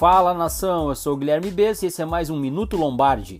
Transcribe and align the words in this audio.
Fala 0.00 0.32
nação, 0.32 0.88
eu 0.88 0.94
sou 0.94 1.12
o 1.12 1.16
Guilherme 1.18 1.50
Bess 1.50 1.82
e 1.82 1.86
esse 1.88 2.00
é 2.00 2.06
mais 2.06 2.30
um 2.30 2.40
Minuto 2.40 2.74
Lombardi. 2.74 3.38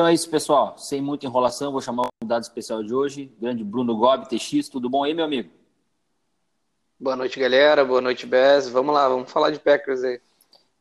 Então 0.00 0.08
é 0.08 0.14
isso, 0.14 0.30
pessoal. 0.30 0.78
Sem 0.78 1.02
muita 1.02 1.26
enrolação, 1.26 1.72
vou 1.72 1.82
chamar 1.82 2.04
o 2.04 2.08
convidado 2.18 2.42
especial 2.42 2.82
de 2.82 2.94
hoje, 2.94 3.30
grande 3.38 3.62
Bruno 3.62 3.94
Gobi, 3.94 4.26
TX. 4.30 4.70
Tudo 4.70 4.88
bom 4.88 5.04
aí, 5.04 5.12
meu 5.12 5.26
amigo? 5.26 5.50
Boa 6.98 7.14
noite, 7.14 7.38
galera. 7.38 7.84
Boa 7.84 8.00
noite, 8.00 8.24
Bez. 8.24 8.66
Vamos 8.70 8.94
lá, 8.94 9.06
vamos 9.06 9.30
falar 9.30 9.50
de 9.50 9.58
Packers 9.58 10.02
aí. 10.02 10.18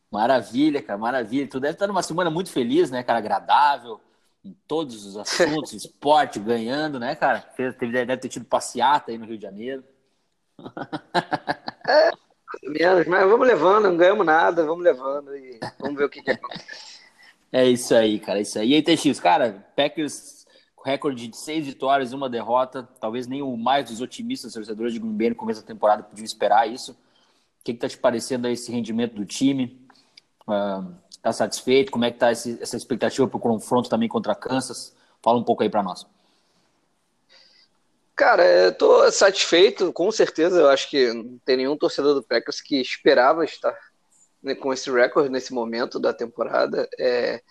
Maravilha, 0.10 0.82
cara, 0.82 0.98
maravilha. 0.98 1.50
Tu 1.50 1.60
deve 1.60 1.74
estar 1.74 1.86
numa 1.86 2.02
semana 2.02 2.30
muito 2.30 2.50
feliz, 2.50 2.90
né, 2.90 3.04
cara? 3.04 3.20
Agradável, 3.20 4.00
em 4.42 4.56
todos 4.66 5.06
os 5.06 5.18
assuntos, 5.18 5.74
esporte, 5.84 6.40
ganhando, 6.40 6.98
né, 6.98 7.14
cara? 7.14 7.46
Deve 7.58 8.18
ter 8.18 8.30
tido 8.30 8.46
passeata 8.46 9.12
aí 9.12 9.18
no 9.18 9.26
Rio 9.26 9.36
de 9.36 9.44
Janeiro. 9.44 9.84
É, 11.90 12.10
menos, 12.64 13.06
mas 13.06 13.30
vamos 13.30 13.46
levando, 13.46 13.90
não 13.90 13.98
ganhamos 13.98 14.26
nada, 14.26 14.64
vamos 14.64 14.82
levando 14.82 15.36
e 15.36 15.60
vamos 15.78 15.98
ver 15.98 16.06
o 16.06 16.10
que, 16.10 16.22
que 16.22 16.32
acontece. 16.32 16.99
É 17.52 17.68
isso 17.68 17.96
aí, 17.96 18.20
cara, 18.20 18.40
é 18.40 18.42
isso 18.44 18.60
aí. 18.60 18.70
E 18.70 18.76
aí, 18.76 18.84
TX, 18.84 19.20
cara, 19.20 19.66
Packers 19.76 20.46
recorde 20.86 21.28
de 21.28 21.36
seis 21.36 21.66
vitórias 21.66 22.12
e 22.12 22.16
uma 22.16 22.30
derrota, 22.30 22.88
talvez 23.00 23.28
nem 23.28 23.42
o 23.42 23.58
mais 23.58 23.90
dos 23.90 24.02
otimistas 24.02 24.54
torcedores 24.54 24.94
de 24.94 25.00
Green 25.00 25.18
Bay 25.18 25.30
no 25.30 25.36
começo 25.36 25.62
da 25.62 25.68
temporada 25.68 26.04
podiam 26.04 26.26
esperar 26.26 26.70
isso. 26.70 26.92
O 26.92 27.64
que, 27.64 27.74
que 27.74 27.80
tá 27.80 27.90
te 27.90 27.98
parecendo 27.98 28.48
aí 28.48 28.54
esse 28.54 28.72
rendimento 28.72 29.16
do 29.16 29.26
time? 29.26 29.86
Uh, 30.48 30.94
tá 31.22 31.34
satisfeito? 31.34 31.92
Como 31.92 32.06
é 32.06 32.12
que 32.12 32.18
tá 32.18 32.32
esse, 32.32 32.58
essa 32.62 32.78
expectativa 32.78 33.28
para 33.28 33.38
o 33.38 33.42
confronto 33.42 33.90
também 33.90 34.08
contra 34.08 34.34
Kansas? 34.34 34.96
Fala 35.22 35.38
um 35.38 35.44
pouco 35.44 35.64
aí 35.64 35.70
para 35.70 35.84
nós. 35.84 36.08
Cara, 38.16 38.46
eu 38.46 38.74
tô 38.74 39.10
satisfeito, 39.12 39.94
com 39.94 40.12
certeza. 40.12 40.60
Eu 40.60 40.70
acho 40.70 40.90
que 40.90 41.14
não 41.14 41.38
tem 41.46 41.58
nenhum 41.58 41.78
torcedor 41.78 42.14
do 42.14 42.24
Packers 42.24 42.62
que 42.62 42.80
esperava 42.80 43.46
estar 43.46 43.74
com 44.60 44.74
esse 44.74 44.90
recorde 44.90 45.30
nesse 45.30 45.54
momento 45.54 46.00
da 46.00 46.14
temporada. 46.14 46.88
É, 46.98 47.42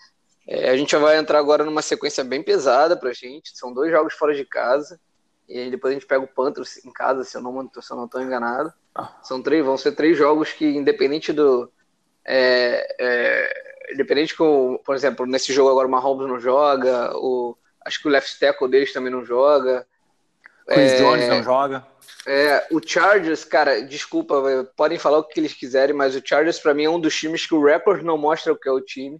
é, 0.47 0.69
a 0.69 0.77
gente 0.77 0.95
vai 0.95 1.17
entrar 1.17 1.37
agora 1.37 1.63
numa 1.63 1.81
sequência 1.81 2.23
bem 2.23 2.41
pesada 2.41 2.97
pra 2.97 3.13
gente. 3.13 3.57
São 3.57 3.73
dois 3.73 3.91
jogos 3.91 4.13
fora 4.13 4.33
de 4.33 4.43
casa. 4.43 4.99
E 5.47 5.69
depois 5.69 5.91
a 5.91 5.93
gente 5.95 6.07
pega 6.07 6.23
o 6.23 6.27
Panthers 6.27 6.83
em 6.85 6.91
casa, 6.91 7.23
se 7.23 7.35
eu 7.35 7.41
não, 7.41 8.07
tô 8.07 8.19
enganado. 8.19 8.71
São 9.23 9.41
três, 9.41 9.65
vão 9.65 9.77
ser 9.77 9.93
três 9.93 10.17
jogos 10.17 10.51
que, 10.51 10.65
independente 10.65 11.33
do. 11.33 11.71
É, 12.23 12.95
é, 12.99 13.93
independente 13.93 14.35
com, 14.35 14.79
por 14.85 14.95
exemplo, 14.95 15.25
nesse 15.25 15.51
jogo 15.51 15.71
agora 15.71 15.87
o 15.87 15.91
Mahomes 15.91 16.27
não 16.27 16.39
joga, 16.39 17.11
o, 17.15 17.57
acho 17.85 17.99
que 17.99 18.07
o 18.07 18.11
left 18.11 18.39
tackle 18.39 18.69
deles 18.69 18.93
também 18.93 19.11
não 19.11 19.25
joga. 19.25 19.87
Chris 20.69 20.91
é, 20.93 20.97
Jones 20.97 21.27
não 21.27 21.43
joga. 21.43 21.85
É, 22.25 22.67
o 22.71 22.79
Chargers, 22.85 23.43
cara, 23.43 23.81
desculpa, 23.81 24.71
podem 24.75 24.99
falar 24.99 25.17
o 25.17 25.23
que 25.23 25.39
eles 25.39 25.53
quiserem, 25.53 25.95
mas 25.95 26.15
o 26.15 26.21
Chargers 26.23 26.59
para 26.59 26.73
mim 26.73 26.83
é 26.83 26.89
um 26.89 26.99
dos 26.99 27.15
times 27.15 27.45
que 27.45 27.55
o 27.55 27.65
Raptors 27.65 28.03
não 28.03 28.17
mostra 28.17 28.53
o 28.53 28.57
que 28.57 28.69
é 28.69 28.71
o 28.71 28.81
time. 28.81 29.19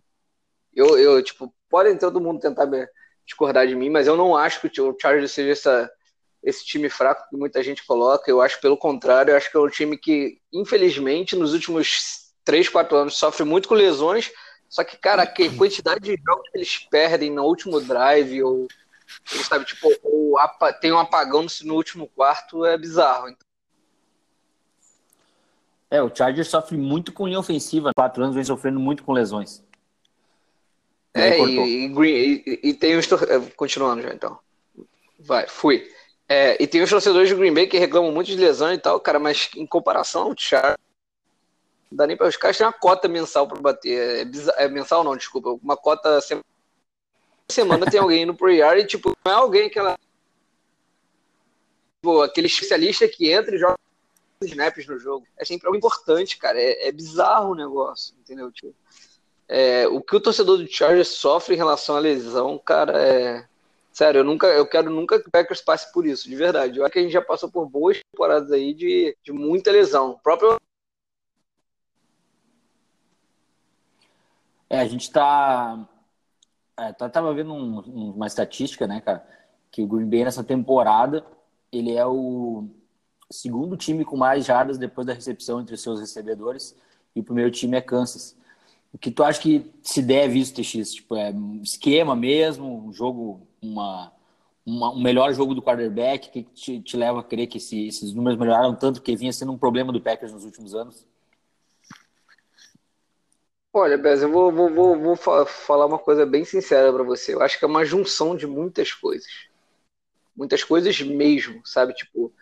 Eu, 0.74 0.98
eu 0.98 1.24
tipo, 1.24 1.54
podem 1.70 1.98
todo 1.98 2.22
mundo 2.22 2.40
tentar 2.40 2.68
discordar 3.26 3.68
de 3.68 3.76
mim, 3.76 3.90
mas 3.90 4.08
eu 4.08 4.16
não 4.16 4.36
acho 4.36 4.62
que 4.62 4.82
o 4.82 4.96
Chargers 5.00 5.32
seja 5.32 5.52
essa, 5.52 5.92
esse 6.44 6.66
time 6.66 6.90
fraco 6.90 7.28
que 7.30 7.38
muita 7.38 7.64
gente 7.64 7.86
coloca. 7.86 8.30
Eu 8.30 8.42
acho 8.42 8.62
pelo 8.62 8.78
contrário, 8.78 9.32
eu 9.32 9.38
acho 9.38 9.50
que 9.50 9.58
é 9.58 9.60
um 9.60 9.70
time 9.70 9.98
que, 9.98 10.40
infelizmente, 10.54 11.36
nos 11.36 11.54
últimos 11.54 12.32
3, 12.44 12.70
4 12.70 12.96
anos 12.96 13.18
sofre 13.18 13.44
muito 13.44 13.68
com 13.68 13.76
lesões. 13.76 14.32
Só 14.68 14.84
que, 14.84 14.98
cara, 14.98 15.24
a 15.24 15.58
quantidade 15.58 16.02
de 16.02 16.22
jogos 16.24 16.48
que 16.52 16.58
eles 16.60 16.78
perdem 16.78 17.32
no 17.32 17.44
último 17.44 17.82
drive 17.82 18.44
ou 18.44 18.68
sabe, 19.26 19.66
tipo, 19.66 19.88
o, 20.04 20.36
tem 20.80 20.92
um 20.92 21.00
apagão 21.00 21.46
no 21.64 21.76
último 21.76 22.08
quarto, 22.08 22.66
é 22.66 22.78
bizarro. 22.78 23.30
Então. 23.30 23.48
É, 25.92 26.02
o 26.02 26.14
Chargers 26.14 26.48
sofre 26.48 26.78
muito 26.78 27.12
com 27.12 27.28
linha 27.28 27.40
ofensiva. 27.40 27.92
Quatro 27.96 28.24
anos 28.24 28.36
vem 28.36 28.44
sofrendo 28.44 28.80
muito 28.80 29.04
com 29.04 29.12
lesões. 29.12 29.64
É, 31.14 31.40
e, 31.40 31.88
e, 31.88 32.44
e, 32.46 32.60
e, 32.70 32.74
tem 32.74 32.96
os. 32.96 33.12
É, 33.12 33.40
continuando 33.56 34.02
já, 34.04 34.14
então. 34.14 34.38
Vai, 35.20 35.48
fui. 35.48 35.92
É, 36.28 36.62
e 36.62 36.68
tem 36.68 36.84
os 36.84 36.90
torcedores 36.90 37.28
de 37.28 37.36
Green 37.36 37.54
Bay 37.54 37.66
que 37.66 37.80
reclamam 37.80 38.12
muito 38.12 38.28
de 38.28 38.38
lesão 38.38 38.72
e 38.72 38.78
tal, 38.78 39.00
cara, 39.00 39.18
mas 39.18 39.50
em 39.56 39.66
comparação 39.66 40.28
ao 40.28 40.36
Chargers, 40.38 40.78
não 41.92 41.98
dá 41.98 42.06
nem 42.06 42.16
para 42.16 42.28
os 42.28 42.38
caras 42.38 42.56
têm 42.56 42.68
uma 42.68 42.74
cota 42.74 43.08
mensal 43.08 43.48
para 43.48 43.60
bater. 43.60 44.20
É, 44.20 44.26
bizarro, 44.26 44.60
é, 44.60 44.68
mensal 44.70 45.04
não, 45.04 45.18
desculpa, 45.18 45.50
uma 45.62 45.76
cota 45.76 46.18
semana 47.52 47.90
tem 47.90 48.00
alguém 48.00 48.24
indo 48.24 48.34
pro 48.34 48.52
IR 48.52 48.78
e, 48.78 48.86
tipo, 48.86 49.12
não 49.26 49.32
é 49.32 49.36
alguém 49.36 49.70
que 49.70 49.80
ela. 49.80 49.98
Tipo, 51.98 52.22
aquele 52.22 52.48
especialista 52.48 53.08
que 53.08 53.32
entra 53.32 53.56
e 53.56 53.60
joga 53.60 53.76
snaps 54.44 54.88
no 54.88 55.00
jogo. 55.00 55.26
É 55.38 55.44
sempre 55.44 55.68
algo 55.68 55.78
importante, 55.78 56.38
cara. 56.38 56.60
É, 56.60 56.88
é 56.88 56.92
bizarro 56.92 57.52
o 57.52 57.56
negócio, 57.56 58.16
entendeu? 58.20 58.52
Tipo, 58.52 58.76
é, 59.48 59.88
o 59.88 60.02
que 60.02 60.16
o 60.16 60.22
torcedor 60.22 60.58
do 60.58 60.72
Chargers 60.72 61.10
sofre 61.10 61.56
em 61.56 61.58
relação 61.58 61.96
à 61.96 62.00
lesão, 62.00 62.58
cara, 62.58 63.02
é. 63.02 63.48
Sério, 63.92 64.20
eu 64.20 64.24
nunca, 64.24 64.48
eu 64.48 64.66
quero 64.66 64.90
nunca 64.90 65.20
que 65.20 65.28
o 65.28 65.32
Packers 65.32 65.62
passe 65.62 65.92
por 65.92 66.06
isso, 66.06 66.30
de 66.30 66.36
verdade. 66.36 66.78
Eu 66.78 66.86
acho 66.86 66.94
que 66.94 67.00
a 67.00 67.02
gente 67.02 67.12
já 67.12 67.22
passou 67.22 67.52
por 67.52 67.68
boas 67.68 68.00
temporadas 68.12 68.52
aí 68.52 68.74
de, 68.74 69.18
de 69.24 69.34
muita 69.34 69.72
lesão. 69.72 70.12
O 70.12 70.20
próprio 70.20 70.58
É, 74.70 74.80
a 74.80 74.88
gente 74.88 75.12
tá 75.12 75.90
é, 76.80 76.94
tava 76.94 77.34
vendo 77.34 77.54
um, 77.54 77.80
uma 78.12 78.28
estatística, 78.28 78.88
né, 78.88 79.02
cara, 79.02 79.26
que 79.72 79.82
o 79.82 79.88
Green 79.88 80.10
Bay 80.10 80.24
nessa 80.24 80.44
temporada 80.44 81.26
ele 81.72 81.96
é 81.96 82.06
o 82.06 82.68
segundo 83.30 83.78
time 83.78 84.04
com 84.04 84.18
mais 84.18 84.46
jardas 84.46 84.78
depois 84.78 85.06
da 85.06 85.14
recepção 85.14 85.62
entre 85.62 85.76
os 85.76 85.82
seus 85.82 86.00
recebedores 86.00 86.76
e 87.16 87.20
o 87.20 87.24
primeiro 87.24 87.52
time 87.52 87.78
é 87.78 87.82
Kansas. 87.82 88.36
O 88.92 88.98
que 88.98 89.12
tu 89.12 89.24
acha 89.24 89.40
que 89.40 89.72
se 89.84 90.02
deve 90.02 90.40
isso, 90.40 90.54
TX? 90.54 90.94
Tipo, 90.94 91.16
é 91.16 91.30
um 91.32 91.62
esquema 91.62 92.16
mesmo, 92.16 92.88
um 92.88 92.92
jogo, 92.92 93.48
uma, 93.62 94.12
uma 94.66 94.92
um 94.92 95.02
melhor 95.02 95.32
jogo 95.34 95.54
do 95.54 95.62
quarterback 95.62 96.32
que 96.32 96.44
te, 96.44 96.80
te 96.80 96.98
leva 96.98 97.20
a 97.20 97.24
crer 97.24 97.48
que 97.48 97.58
esse, 97.58 97.88
esses 97.88 98.14
números 98.14 98.40
melhoraram 98.40 98.74
tanto 98.74 99.02
que 99.02 99.16
vinha 99.16 99.32
sendo 99.32 99.52
um 99.52 99.58
problema 99.58 99.94
do 99.94 100.02
Packers 100.02 100.34
nos 100.34 100.44
últimos 100.44 100.74
anos? 100.74 101.06
Olha, 103.80 103.98
Bez, 103.98 104.22
eu 104.22 104.30
vou, 104.30 104.52
vou, 104.52 104.70
vou, 104.70 105.00
vou 105.00 105.16
falar 105.16 105.86
uma 105.86 105.98
coisa 105.98 106.26
bem 106.26 106.44
sincera 106.44 106.92
para 106.92 107.04
você. 107.04 107.34
Eu 107.34 107.42
acho 107.42 107.58
que 107.58 107.64
é 107.64 107.68
uma 107.68 107.86
junção 107.86 108.36
de 108.36 108.46
muitas 108.46 108.92
coisas. 108.92 109.48
Muitas 110.36 110.64
coisas 110.64 111.00
mesmo, 111.02 111.62
sabe? 111.66 111.94
Tipo, 111.94 112.34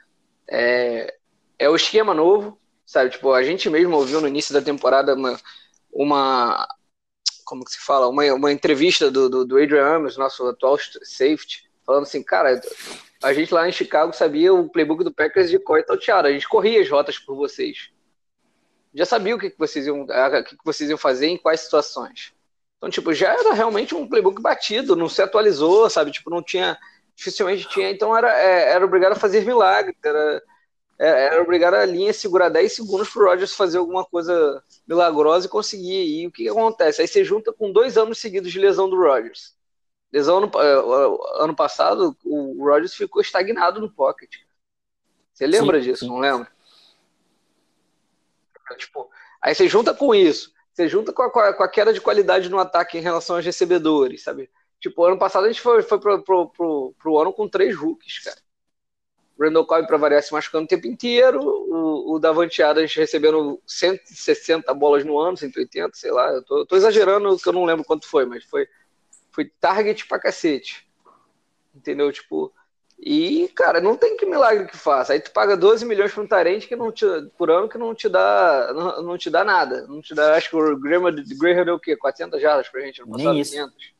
é, 0.48 1.16
é 1.60 1.70
o 1.70 1.76
esquema 1.76 2.14
novo, 2.14 2.60
sabe? 2.86 3.12
Tipo, 3.12 3.34
a 3.34 3.44
gente 3.44 3.70
mesmo 3.70 3.96
ouviu 3.96 4.20
no 4.20 4.28
início 4.28 4.54
da 4.54 4.62
temporada 4.62 5.14
uma, 5.14 5.40
uma 5.92 6.68
como 7.46 7.64
que 7.64 7.72
se 7.72 7.80
fala? 7.80 8.08
Uma, 8.08 8.24
uma 8.34 8.52
entrevista 8.52 9.12
do, 9.12 9.30
do, 9.30 9.46
do 9.46 9.58
Adrian 9.58 9.86
Amos, 9.86 10.18
nosso 10.18 10.48
atual 10.48 10.78
safety, 11.04 11.70
falando 11.86 12.04
assim, 12.04 12.24
cara, 12.24 12.60
a 13.24 13.34
gente 13.34 13.54
lá 13.54 13.68
em 13.70 13.72
Chicago 13.72 14.12
sabia 14.12 14.54
o 14.54 14.70
playbook 14.70 15.04
do 15.04 15.14
Packers 15.14 15.50
de 15.50 15.60
cor 15.60 15.80
e 15.80 15.84
talteado. 15.84 16.28
A 16.28 16.32
gente 16.32 16.48
corria 16.50 16.82
as 16.82 16.90
rotas 16.90 17.20
por 17.20 17.36
vocês 17.36 17.96
já 18.98 19.06
sabia 19.06 19.36
o 19.36 19.40
que, 19.40 19.52
que 19.52 19.60
vocês 19.60 19.86
iam, 19.86 20.02
o 20.02 20.44
que, 20.44 20.58
que 20.58 20.66
vocês 20.66 20.90
iam 20.90 20.98
fazer 20.98 21.28
em 21.28 21.38
quais 21.38 21.62
situações. 21.62 22.34
Então, 22.78 22.90
tipo, 22.90 23.14
já 23.14 23.32
era 23.32 23.54
realmente 23.54 23.94
um 23.94 24.08
playbook 24.08 24.42
batido, 24.42 24.96
não 24.96 25.08
se 25.08 25.22
atualizou, 25.22 25.88
sabe? 25.88 26.12
Tipo, 26.12 26.32
não 26.32 26.42
tinha, 26.42 26.76
dificilmente 27.16 27.70
tinha, 27.70 27.92
então 27.92 28.18
era, 28.18 28.32
é, 28.40 28.72
era 28.72 28.84
obrigado 28.84 29.12
a 29.12 29.20
fazer 29.20 29.46
milagre, 29.46 29.96
era, 30.04 30.42
é, 30.98 31.26
era 31.26 31.42
obrigado 31.44 31.76
a 31.76 31.86
linha 31.86 32.12
segurar 32.12 32.50
10 32.50 32.74
segundos 32.74 33.08
pro 33.10 33.26
Rogers 33.26 33.54
fazer 33.54 33.78
alguma 33.78 34.04
coisa 34.04 34.64
milagrosa 34.88 35.46
e 35.46 35.50
conseguir. 35.50 36.22
E 36.22 36.28
o 36.28 36.32
que, 36.32 36.44
que 36.44 36.50
acontece? 36.50 37.00
Aí 37.00 37.08
você 37.08 37.24
junta 37.24 37.54
com 37.54 37.72
dois 37.72 38.00
anos 38.00 38.18
seguidos 38.18 38.52
de 38.52 38.60
lesão 38.60 38.90
do 38.90 38.98
Rogers. 38.98 39.56
Lesão 40.12 40.38
ano, 40.38 40.52
é, 40.56 41.44
ano 41.44 41.56
passado, 41.56 42.18
o 42.26 42.66
Rogers 42.66 42.96
ficou 42.96 43.22
estagnado 43.22 43.80
no 43.80 43.92
pocket. 43.92 44.38
Você 45.34 45.46
lembra 45.46 45.80
sim, 45.80 45.86
disso, 45.86 46.06
sim. 46.06 46.08
não 46.08 46.18
lembra? 46.18 46.52
Tipo, 48.76 49.10
aí 49.42 49.54
você 49.54 49.68
junta 49.68 49.94
com 49.94 50.14
isso, 50.14 50.52
você 50.74 50.88
junta 50.88 51.14
com 51.14 51.24
a, 51.24 51.54
com 51.54 51.64
a, 51.64 51.68
queda 51.68 51.94
de 51.94 52.02
qualidade 52.02 52.50
no 52.50 52.60
ataque 52.60 52.98
em 52.98 53.02
relação 53.02 53.36
aos 53.36 53.46
recebedores, 53.46 54.24
sabe? 54.24 54.50
Tipo, 54.80 55.06
ano 55.06 55.18
passado 55.18 55.46
a 55.46 55.48
gente 55.48 55.62
foi, 55.62 55.82
foi 55.82 56.00
pro, 56.00 56.22
pro, 56.24 56.50
pro, 56.50 56.96
pro 57.00 57.18
ano 57.18 57.34
com 57.34 57.50
três 57.50 57.76
rookies, 57.76 58.20
cara. 58.20 58.38
Randall 59.40 59.66
Cobb 59.66 59.88
para 59.88 59.98
variar 59.98 60.24
se 60.24 60.34
machucando 60.34 60.66
o 60.66 60.68
tempo 60.68 60.88
inteiro, 60.88 61.40
o, 61.42 62.16
o 62.16 62.20
Davante 62.20 62.62
Adams 62.64 62.94
recebendo 62.96 63.62
160 63.68 64.74
bolas 64.74 65.06
no 65.06 65.20
ano, 65.20 65.38
180, 65.38 65.92
sei 65.94 66.12
lá, 66.12 66.32
eu 66.32 66.44
tô, 66.44 66.66
tô 66.66 66.76
exagerando 66.76 67.38
que 67.38 67.48
eu 67.48 67.54
não 67.54 67.64
lembro 67.64 67.86
quanto 67.86 68.08
foi, 68.08 68.26
mas 68.26 68.44
foi, 68.46 68.68
foi 69.32 69.46
target 69.60 70.08
pra 70.08 70.20
cacete. 70.20 70.88
Entendeu? 71.76 72.12
Tipo, 72.12 72.52
e, 73.00 73.48
cara, 73.50 73.80
não 73.80 73.96
tem 73.96 74.18
que 74.18 74.26
milagre 74.26 74.68
que 74.68 74.76
faça. 74.76 75.14
Aí 75.14 75.20
tu 75.20 75.32
paga 75.32 75.56
12 75.56 75.86
milhões 75.86 76.12
por 76.12 76.24
um 76.24 76.28
Tarente 76.28 76.68
que 76.68 76.76
não 76.76 76.92
te, 76.92 77.06
por 77.38 77.52
ano 77.52 77.70
que 77.70 77.78
não 77.78 77.94
te 77.94 78.10
dá 78.10 78.74
não, 78.74 79.04
não 79.04 79.18
te 79.18 79.30
dá 79.30 79.44
nada. 79.44 79.86
Não 79.88 80.02
te 80.02 80.16
dá, 80.16 80.36
acho 80.36 80.50
que 80.50 80.56
o 80.56 80.78
Graham, 80.78 81.14
Graham 81.40 81.66
deu 81.66 81.76
o 81.76 81.80
quê? 81.80 81.96
400 81.96 82.42
jardas 82.42 82.68
pra 82.70 82.82
gente 82.82 83.02
no 83.02 83.08
passado? 83.08 83.30
Nem 83.34 83.42
isso. 83.42 83.52
500? 83.52 83.94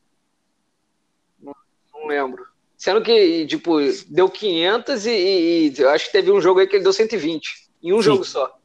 Não, 1.40 1.54
não 1.94 2.06
lembro. 2.08 2.46
Sendo 2.76 3.00
que, 3.00 3.46
tipo, 3.46 3.76
deu 4.08 4.28
500 4.28 5.06
e, 5.06 5.10
e, 5.10 5.68
e, 5.68 5.80
eu 5.80 5.90
acho 5.90 6.06
que 6.06 6.12
teve 6.12 6.32
um 6.32 6.40
jogo 6.40 6.60
aí 6.60 6.66
que 6.66 6.76
ele 6.76 6.84
deu 6.84 6.92
120. 6.92 7.68
Em 7.82 7.92
um 7.92 7.98
Sim. 7.98 8.02
jogo 8.02 8.24
só. 8.24 8.58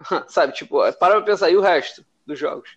Sabe, 0.28 0.54
tipo, 0.54 0.78
para 0.94 1.16
pra 1.16 1.22
pensar, 1.22 1.50
e 1.50 1.56
o 1.56 1.60
resto 1.60 2.04
dos 2.26 2.38
jogos? 2.38 2.76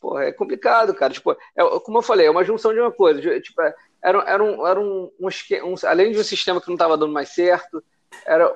Pô, 0.00 0.18
é 0.18 0.32
complicado, 0.32 0.94
cara. 0.94 1.12
Tipo, 1.12 1.32
é, 1.32 1.80
como 1.84 1.98
eu 1.98 2.02
falei, 2.02 2.26
é 2.26 2.30
uma 2.30 2.44
junção 2.44 2.72
de 2.72 2.80
uma 2.80 2.90
coisa. 2.90 3.20
Tipo, 3.40 3.62
é, 3.62 3.74
era, 4.02 4.18
era, 4.28 4.42
um, 4.42 4.66
era 4.66 4.80
um, 4.80 5.10
um, 5.20 5.28
um, 5.28 5.74
Além 5.86 6.12
de 6.12 6.18
um 6.18 6.24
sistema 6.24 6.60
que 6.60 6.68
não 6.68 6.74
estava 6.74 6.98
dando 6.98 7.12
mais 7.12 7.28
certo, 7.28 7.82
era 8.26 8.52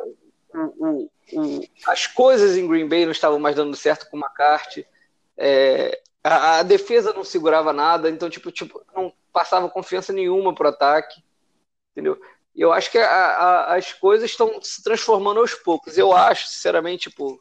o, 0.52 1.10
o, 1.32 1.60
as 1.86 2.06
coisas 2.06 2.56
em 2.56 2.66
Green 2.66 2.88
Bay 2.88 3.04
não 3.04 3.12
estavam 3.12 3.38
mais 3.38 3.54
dando 3.54 3.76
certo 3.76 4.10
com 4.10 4.16
o 4.16 4.20
McCarthy. 4.20 4.86
É, 5.36 6.00
a, 6.24 6.58
a, 6.58 6.62
defesa 6.62 7.12
não 7.12 7.22
segurava 7.22 7.72
nada, 7.72 8.10
então, 8.10 8.28
tipo, 8.28 8.50
tipo 8.50 8.82
não 8.94 9.12
passava 9.32 9.68
confiança 9.68 10.12
nenhuma 10.12 10.54
pro 10.54 10.68
ataque, 10.68 11.22
entendeu? 11.92 12.20
E 12.54 12.62
eu 12.62 12.72
acho 12.72 12.90
que 12.90 12.98
a, 12.98 13.06
a, 13.06 13.74
as 13.76 13.92
coisas 13.92 14.30
estão 14.30 14.60
se 14.62 14.82
transformando 14.82 15.40
aos 15.40 15.54
poucos. 15.54 15.98
Eu 15.98 16.12
acho, 16.12 16.48
sinceramente, 16.48 17.10
tipo, 17.10 17.40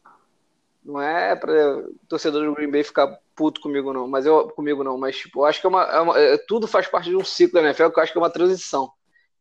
não 0.84 1.02
é 1.02 1.36
para 1.36 1.86
torcedor 2.08 2.46
do 2.46 2.54
Green 2.54 2.70
Bay 2.70 2.84
ficar 2.84 3.18
puto 3.36 3.62
comigo 3.62 3.92
não, 3.92 4.08
mas 4.08 4.26
eu 4.26 4.48
comigo 4.50 4.84
não, 4.84 4.98
mas 4.98 5.18
tipo, 5.18 5.42
eu 5.42 5.46
acho 5.46 5.60
que 5.60 5.68
é 5.68 5.70
uma, 5.70 5.84
é 5.84 6.00
uma 6.00 6.20
é, 6.20 6.38
tudo 6.38 6.68
faz 6.68 6.88
parte 6.88 7.10
de 7.10 7.16
um 7.16 7.24
ciclo 7.24 7.62
da 7.62 7.68
NFL, 7.68 7.90
que 7.90 8.00
eu 8.00 8.04
acho 8.04 8.12
que 8.12 8.18
é 8.18 8.22
uma 8.22 8.30
transição. 8.30 8.92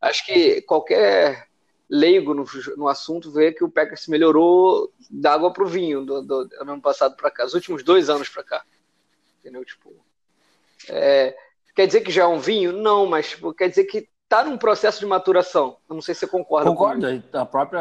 Acho 0.01 0.27
que 0.27 0.63
qualquer 0.63 1.49
leigo 1.89 2.35
no, 2.35 2.45
no 2.77 2.89
assunto 2.89 3.31
vê 3.31 3.53
que 3.53 3.63
o 3.63 3.71
Packers 3.71 4.09
melhorou 4.09 4.93
da 5.11 5.33
água 5.33 5.53
pro 5.53 5.67
vinho 5.67 6.05
do, 6.05 6.23
do, 6.23 6.45
do 6.45 6.61
ano 6.61 6.81
passado 6.81 7.17
para 7.17 7.31
cá, 7.31 7.45
os 7.45 7.55
últimos 7.55 7.83
dois 7.83 8.11
anos 8.11 8.29
para 8.29 8.43
cá, 8.43 8.65
entendeu? 9.41 9.65
Tipo, 9.65 9.95
é, 10.89 11.37
Quer 11.75 11.87
dizer 11.89 12.03
que 12.03 12.11
já 12.11 12.23
é 12.23 12.27
um 12.27 12.39
vinho? 12.39 12.73
Não, 12.73 13.05
mas 13.05 13.31
tipo, 13.31 13.53
quer 13.53 13.69
dizer 13.69 13.85
que 13.85 14.09
está 14.23 14.45
num 14.45 14.57
processo 14.57 15.01
de 15.01 15.07
maturação. 15.07 15.77
Eu 15.89 15.95
não 15.95 16.03
sei 16.03 16.15
se 16.15 16.21
você 16.21 16.27
concorda. 16.29 16.71
Concordo. 16.71 17.23
A 17.33 17.45
própria. 17.45 17.81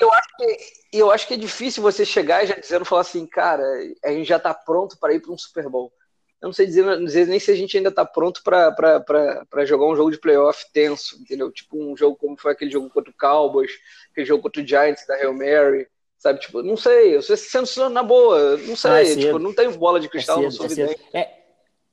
Eu 0.00 0.10
acho, 0.12 0.28
que, 0.36 0.58
eu 0.92 1.10
acho 1.10 1.28
que 1.28 1.34
é 1.34 1.36
difícil 1.36 1.82
você 1.82 2.04
chegar 2.04 2.42
e 2.42 2.46
já 2.46 2.54
dizendo, 2.54 2.84
falar 2.84 3.02
assim, 3.02 3.26
cara, 3.26 3.62
a 4.04 4.10
gente 4.10 4.26
já 4.26 4.38
está 4.38 4.54
pronto 4.54 4.96
para 4.98 5.12
ir 5.12 5.20
para 5.20 5.32
um 5.32 5.38
Super 5.38 5.68
Bowl. 5.68 5.92
Eu 6.40 6.46
não 6.46 6.52
sei 6.52 6.66
dizer, 6.66 6.84
dizer, 7.04 7.26
nem 7.26 7.40
se 7.40 7.50
a 7.50 7.54
gente 7.54 7.76
ainda 7.76 7.88
está 7.88 8.04
pronto 8.04 8.42
para 8.42 9.64
jogar 9.64 9.86
um 9.86 9.96
jogo 9.96 10.10
de 10.10 10.18
playoff 10.18 10.66
tenso, 10.72 11.20
entendeu? 11.20 11.50
Tipo 11.50 11.76
um 11.78 11.96
jogo 11.96 12.16
como 12.16 12.36
foi 12.38 12.52
aquele 12.52 12.70
jogo 12.70 12.90
contra 12.90 13.10
o 13.10 13.16
Cowboys, 13.16 13.72
aquele 14.12 14.26
jogo 14.26 14.42
contra 14.42 14.62
o 14.62 14.66
Giants 14.66 15.06
da 15.06 15.14
Hail 15.14 15.32
Mary, 15.32 15.88
sabe? 16.18 16.40
Tipo, 16.40 16.62
não 16.62 16.76
sei, 16.76 17.16
eu 17.16 17.22
sei 17.22 17.36
sendo 17.36 17.88
na 17.88 18.02
boa, 18.02 18.56
não 18.58 18.76
sei, 18.76 18.90
ah, 18.90 19.02
é 19.02 19.16
tipo, 19.16 19.38
não 19.38 19.54
tenho 19.54 19.76
bola 19.78 19.98
de 19.98 20.08
cristal, 20.08 20.42
é 20.44 20.50
cedo, 20.50 20.62
não 20.62 20.68
sou 20.68 20.84
é, 20.84 20.96
é, 21.14 21.36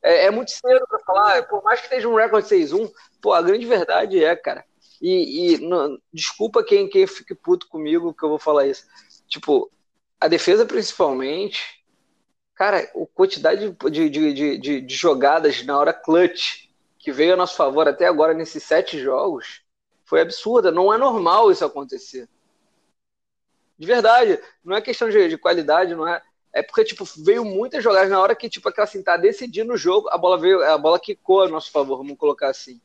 é, 0.03 0.25
é 0.25 0.31
muito 0.31 0.51
cedo 0.51 0.86
para 0.88 1.00
falar, 1.00 1.47
por 1.47 1.63
mais 1.63 1.79
que 1.79 1.86
esteja 1.86 2.09
um 2.09 2.15
recorde 2.15 2.47
6-1, 2.47 2.91
pô, 3.21 3.33
a 3.33 3.41
grande 3.41 3.65
verdade 3.65 4.24
é, 4.24 4.36
cara. 4.36 4.65
E, 5.03 5.55
e 5.55 5.57
não, 5.57 6.00
desculpa 6.13 6.63
quem, 6.63 6.88
quem 6.88 7.05
fique 7.05 7.35
puto 7.35 7.67
comigo 7.67 8.13
que 8.13 8.23
eu 8.23 8.29
vou 8.29 8.39
falar 8.39 8.67
isso. 8.67 8.85
Tipo, 9.27 9.69
a 10.17 10.29
defesa 10.29 10.65
principalmente, 10.65 11.83
cara, 12.55 12.79
a 12.79 13.05
quantidade 13.13 13.69
de, 13.69 14.09
de, 14.09 14.33
de, 14.33 14.57
de, 14.57 14.81
de 14.81 14.95
jogadas 14.95 15.61
na 15.65 15.77
hora 15.77 15.94
clutch 15.94 16.69
que 16.97 17.11
veio 17.11 17.33
a 17.33 17.35
nosso 17.35 17.57
favor 17.57 17.85
até 17.85 18.05
agora 18.07 18.33
nesses 18.33 18.63
sete 18.63 18.97
jogos 18.97 19.61
foi 20.05 20.21
absurda. 20.21 20.71
Não 20.71 20.94
é 20.94 20.97
normal 20.97 21.51
isso 21.51 21.65
acontecer. 21.65 22.29
De 23.77 23.85
verdade, 23.85 24.39
não 24.63 24.73
é 24.73 24.81
questão 24.81 25.09
de, 25.09 25.27
de 25.27 25.38
qualidade, 25.38 25.95
não 25.95 26.07
é. 26.07 26.21
É 26.53 26.63
porque, 26.63 26.85
tipo, 26.85 27.03
veio 27.17 27.44
muitas 27.44 27.83
jogadas 27.83 28.09
na 28.09 28.21
hora 28.21 28.35
que, 28.35 28.47
tipo, 28.47 28.69
aquela 28.69 28.85
assim, 28.85 29.03
tá 29.03 29.17
decidindo 29.17 29.73
o 29.73 29.77
jogo, 29.77 30.07
a 30.09 30.17
bola 30.17 30.38
veio, 30.38 30.63
a 30.63 30.77
bola 30.77 30.97
quicou 30.97 31.41
a 31.41 31.50
nosso 31.50 31.71
favor, 31.71 31.97
vamos 31.97 32.17
colocar 32.17 32.47
assim. 32.47 32.79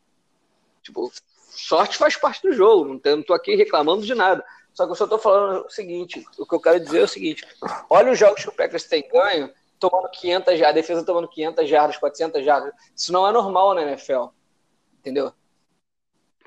Tipo, 0.83 1.13
sorte 1.49 1.97
faz 1.97 2.17
parte 2.17 2.43
do 2.43 2.53
jogo, 2.53 3.01
não, 3.05 3.23
tô 3.23 3.35
aqui 3.35 3.55
reclamando 3.55 4.05
de 4.05 4.15
nada. 4.15 4.45
Só 4.73 4.85
que 4.85 4.93
eu 4.93 4.97
só 4.97 5.07
tô 5.07 5.19
falando 5.19 5.67
o 5.67 5.71
seguinte, 5.71 6.25
o 6.39 6.47
que 6.47 6.55
eu 6.55 6.61
quero 6.61 6.79
dizer 6.79 7.01
é 7.01 7.05
o 7.05 7.09
seguinte, 7.09 7.47
olha 7.91 8.13
os 8.13 8.19
jogos 8.19 8.43
que 8.43 8.49
o 8.49 8.55
Packers 8.55 8.85
tem 8.85 9.09
ganho, 9.09 9.53
tomando 9.79 10.09
500 10.11 10.59
jardas, 10.59 10.69
a 10.69 10.73
defesa 10.73 11.05
tomando 11.05 11.29
500 11.29 11.69
jardas, 11.69 11.97
400 11.97 12.45
jardas. 12.45 12.73
Isso 12.95 13.13
não 13.13 13.27
é 13.27 13.33
normal 13.33 13.75
na 13.75 13.83
NFL, 13.83 14.27
entendeu? 15.01 15.33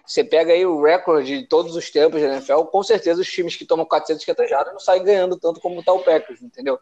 Você 0.06 0.24
pega 0.24 0.54
aí 0.54 0.66
o 0.66 0.82
recorde 0.82 1.42
de 1.42 1.48
todos 1.48 1.76
os 1.76 1.90
tempos 1.90 2.22
da 2.22 2.28
NFL, 2.28 2.64
com 2.64 2.84
certeza 2.84 3.22
os 3.22 3.30
times 3.30 3.56
que 3.56 3.66
tomam 3.66 3.86
400, 3.86 4.26
500 4.26 4.50
jardas 4.50 4.74
não 4.74 4.80
saem 4.80 5.04
ganhando 5.04 5.38
tanto 5.38 5.60
como 5.60 5.84
tá 5.84 5.94
o 5.94 6.04
Packers, 6.04 6.42
entendeu? 6.42 6.80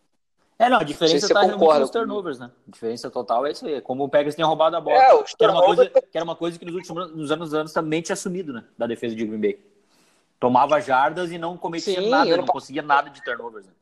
É, 0.59 0.69
não, 0.69 0.79
a 0.79 0.83
diferença 0.83 1.25
está 1.25 1.41
realmente 1.41 1.79
nos 1.79 1.89
turnovers, 1.89 2.38
né? 2.38 2.51
A 2.67 2.71
diferença 2.71 3.09
total 3.09 3.47
é 3.47 3.51
isso 3.51 3.65
aí. 3.65 3.79
Como 3.79 4.03
o 4.03 4.09
Packers 4.09 4.35
tem 4.35 4.44
roubado 4.44 4.75
a 4.75 4.81
bola. 4.81 4.97
É, 4.97 5.23
que, 5.23 5.41
era 5.41 5.53
uma 5.53 5.63
coisa, 5.63 5.89
que 5.89 6.17
era 6.17 6.23
uma 6.25 6.35
coisa 6.35 6.59
que 6.59 6.65
nos 6.65 6.75
últimos 6.75 7.15
nos 7.15 7.31
anos, 7.31 7.53
anos 7.53 7.71
também 7.71 8.01
tinha 8.01 8.15
sumido, 8.17 8.51
né? 8.51 8.65
Da 8.77 8.85
defesa 8.85 9.15
de 9.15 9.25
Green 9.25 9.39
Bay. 9.39 9.57
Tomava 10.38 10.81
jardas 10.81 11.31
e 11.31 11.38
não 11.38 11.57
cometia 11.57 12.01
Sim, 12.01 12.09
nada, 12.09 12.35
não 12.35 12.45
conseguia 12.45 12.81
nada 12.81 13.09
de 13.09 13.23
turnovers. 13.23 13.67
Né? 13.67 13.73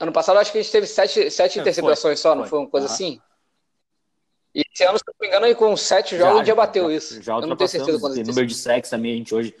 Ano 0.00 0.12
passado 0.12 0.40
acho 0.40 0.50
que 0.50 0.58
a 0.58 0.62
gente 0.62 0.72
teve 0.72 0.88
sete, 0.88 1.30
sete 1.30 1.58
é, 1.58 1.62
interceptações 1.62 2.18
só, 2.18 2.34
não 2.34 2.46
foi 2.46 2.58
uma 2.58 2.68
coisa 2.68 2.88
uhum. 2.88 2.92
assim? 2.92 3.20
E 4.52 4.64
esse 4.72 4.82
ano, 4.82 4.98
se 4.98 5.04
não 5.06 5.14
me 5.20 5.28
engano, 5.28 5.46
aí 5.46 5.54
com 5.54 5.76
sete 5.76 6.16
jogos 6.16 6.38
já, 6.38 6.46
já 6.46 6.54
bateu 6.56 6.90
já, 6.90 6.96
isso. 6.96 7.22
Já 7.22 7.34
Eu 7.34 7.46
não 7.46 7.56
tenho 7.56 7.68
certeza 7.68 8.00
quando 8.00 8.16
número 8.16 8.46
de 8.46 8.54
sacks 8.56 8.90
também 8.90 9.12
a 9.12 9.16
gente 9.16 9.32
hoje 9.32 9.54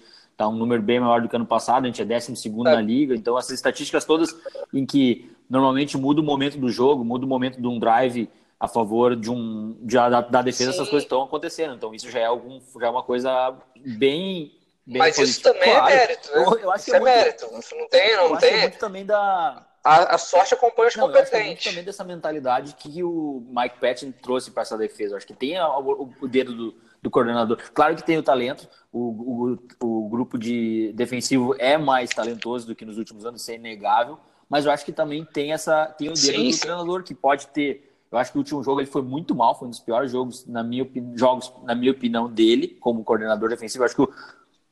tá 0.44 0.48
um 0.48 0.56
número 0.56 0.80
bem 0.80 0.98
maior 0.98 1.20
do 1.20 1.28
que 1.28 1.36
ano 1.36 1.46
passado, 1.46 1.84
a 1.84 1.86
gente 1.86 2.00
é 2.00 2.04
12 2.04 2.34
segundo 2.36 2.68
é. 2.68 2.74
na 2.74 2.80
liga, 2.80 3.14
então 3.14 3.38
essas 3.38 3.52
estatísticas 3.52 4.04
todas 4.04 4.34
em 4.72 4.86
que 4.86 5.30
normalmente 5.48 5.98
muda 5.98 6.20
o 6.20 6.24
momento 6.24 6.56
do 6.56 6.70
jogo, 6.70 7.04
muda 7.04 7.24
o 7.24 7.28
momento 7.28 7.60
de 7.60 7.66
um 7.66 7.78
drive 7.78 8.28
a 8.58 8.66
favor 8.66 9.16
de 9.16 9.30
um 9.30 9.76
de, 9.80 9.96
da, 9.96 10.20
da 10.20 10.42
defesa, 10.42 10.72
Sim. 10.72 10.78
essas 10.78 10.88
coisas 10.88 11.04
estão 11.04 11.22
acontecendo, 11.22 11.74
então 11.74 11.94
isso 11.94 12.10
já 12.10 12.20
é 12.20 12.24
algum 12.24 12.60
já 12.80 12.86
é 12.86 12.90
uma 12.90 13.02
coisa 13.02 13.54
bem, 13.76 14.52
bem 14.86 14.98
Mas 14.98 15.18
isso 15.18 15.42
também 15.42 15.70
é 15.70 15.74
claro. 15.74 15.88
é 15.88 15.96
mérito, 15.96 16.30
né? 16.30 16.36
Eu, 16.36 16.58
eu 16.58 16.70
acho 16.72 16.82
isso 16.82 16.90
que 16.90 16.92
é, 16.92 16.96
é 16.96 17.00
muito, 17.00 17.14
mérito, 17.14 17.50
não 17.52 17.88
tem, 17.88 18.16
não 18.16 18.36
tem. 18.36 18.50
É 18.50 18.60
muito 18.62 18.78
também 18.78 19.04
da 19.04 19.66
a, 19.82 20.14
a 20.14 20.18
sorte 20.18 20.52
acompanha 20.52 20.88
os 20.88 20.96
não, 20.96 21.06
competentes. 21.06 21.32
Eu 21.32 21.38
acho 21.38 21.44
é 21.44 21.46
muito 21.46 21.64
também 21.64 21.84
dessa 21.84 22.04
mentalidade 22.04 22.74
que 22.74 23.02
o 23.02 23.42
Mike 23.48 23.78
Patton 23.80 24.12
trouxe 24.22 24.50
para 24.50 24.62
essa 24.62 24.76
defesa. 24.76 25.14
Eu 25.14 25.16
acho 25.16 25.26
que 25.26 25.32
tem 25.32 25.58
o, 25.58 26.10
o 26.20 26.28
dedo 26.28 26.54
do, 26.54 26.74
do 27.02 27.10
coordenador. 27.10 27.58
Claro 27.72 27.96
que 27.96 28.04
tem 28.04 28.18
o 28.18 28.22
talento, 28.22 28.68
o, 28.92 29.56
o, 29.80 30.04
o 30.04 30.08
grupo 30.08 30.38
de 30.38 30.92
defensivo 30.94 31.54
é 31.58 31.78
mais 31.78 32.10
talentoso 32.10 32.66
do 32.66 32.74
que 32.74 32.84
nos 32.84 32.98
últimos 32.98 33.24
anos, 33.24 33.42
isso 33.42 33.50
é 33.50 33.54
inegável, 33.54 34.18
mas 34.48 34.66
eu 34.66 34.72
acho 34.72 34.84
que 34.84 34.92
também 34.92 35.24
tem 35.24 35.52
essa 35.52 35.86
tem 35.86 36.08
o 36.08 36.12
dedo 36.12 36.18
sim, 36.18 36.48
do 36.48 36.52
sim. 36.52 36.60
treinador 36.60 37.02
que 37.02 37.14
pode 37.14 37.46
ter. 37.48 37.88
Eu 38.10 38.18
acho 38.18 38.32
que 38.32 38.38
o 38.38 38.40
último 38.40 38.62
jogo 38.62 38.80
ele 38.80 38.90
foi 38.90 39.02
muito 39.02 39.34
mal, 39.34 39.56
foi 39.56 39.68
um 39.68 39.70
dos 39.70 39.78
piores 39.78 40.10
jogos 40.10 40.44
na 40.46 40.64
minha 40.64 40.86
jogos 41.14 41.52
na 41.62 41.74
minha 41.74 41.92
opinião 41.92 42.28
dele 42.28 42.76
como 42.80 43.04
coordenador 43.04 43.48
defensivo. 43.48 43.84
Eu 43.84 43.86
acho 43.86 43.94
que 43.94 44.02
o, 44.02 44.12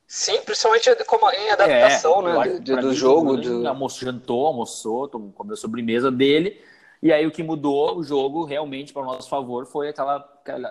Sim, 0.09 0.41
principalmente 0.41 0.89
como 1.05 1.29
em 1.29 1.51
adaptação, 1.51 2.27
é, 2.27 2.49
né, 2.49 2.59
do, 2.59 2.81
do 2.81 2.93
jogo. 2.95 3.37
Do... 3.37 3.67
Almoçou, 3.67 4.11
jantou, 4.11 4.47
almoçou, 4.47 5.07
comeu 5.07 5.53
a 5.53 5.55
sobremesa 5.55 6.09
dele, 6.09 6.59
e 7.01 7.13
aí 7.13 7.25
o 7.25 7.31
que 7.31 7.41
mudou 7.41 7.97
o 7.97 8.03
jogo 8.03 8.43
realmente 8.43 8.91
para 8.91 9.01
o 9.01 9.05
nosso 9.05 9.29
favor 9.29 9.65
foi 9.65 9.89
aquela, 9.89 10.17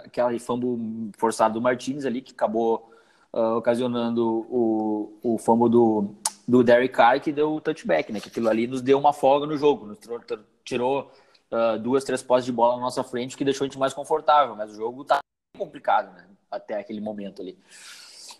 aquela, 0.04 0.38
fumble 0.38 1.10
forçado 1.16 1.54
do 1.54 1.60
Martins 1.60 2.04
ali, 2.04 2.20
que 2.20 2.32
acabou 2.32 2.90
uh, 3.32 3.56
ocasionando 3.56 4.46
o, 4.50 5.18
o 5.22 5.38
fumble 5.38 5.70
do, 5.70 6.14
do 6.46 6.62
Derek 6.62 6.94
Carr, 6.94 7.20
que 7.20 7.32
deu 7.32 7.54
o 7.54 7.60
touchback, 7.60 8.12
né? 8.12 8.20
Que 8.20 8.28
aquilo 8.28 8.48
ali 8.48 8.66
nos 8.66 8.82
deu 8.82 8.98
uma 8.98 9.12
folga 9.12 9.46
no 9.46 9.56
jogo, 9.56 9.86
nos 9.86 9.98
tirou 10.64 11.10
uh, 11.50 11.78
duas, 11.78 12.04
três 12.04 12.22
postes 12.22 12.44
de 12.44 12.52
bola 12.52 12.76
na 12.76 12.82
nossa 12.82 13.02
frente, 13.02 13.36
que 13.36 13.44
deixou 13.44 13.64
a 13.64 13.68
gente 13.68 13.78
mais 13.78 13.94
confortável, 13.94 14.54
mas 14.54 14.70
o 14.70 14.74
jogo 14.74 15.04
tá 15.04 15.20
complicado, 15.56 16.14
né? 16.14 16.26
Até 16.50 16.78
aquele 16.78 17.00
momento 17.00 17.40
ali. 17.40 17.58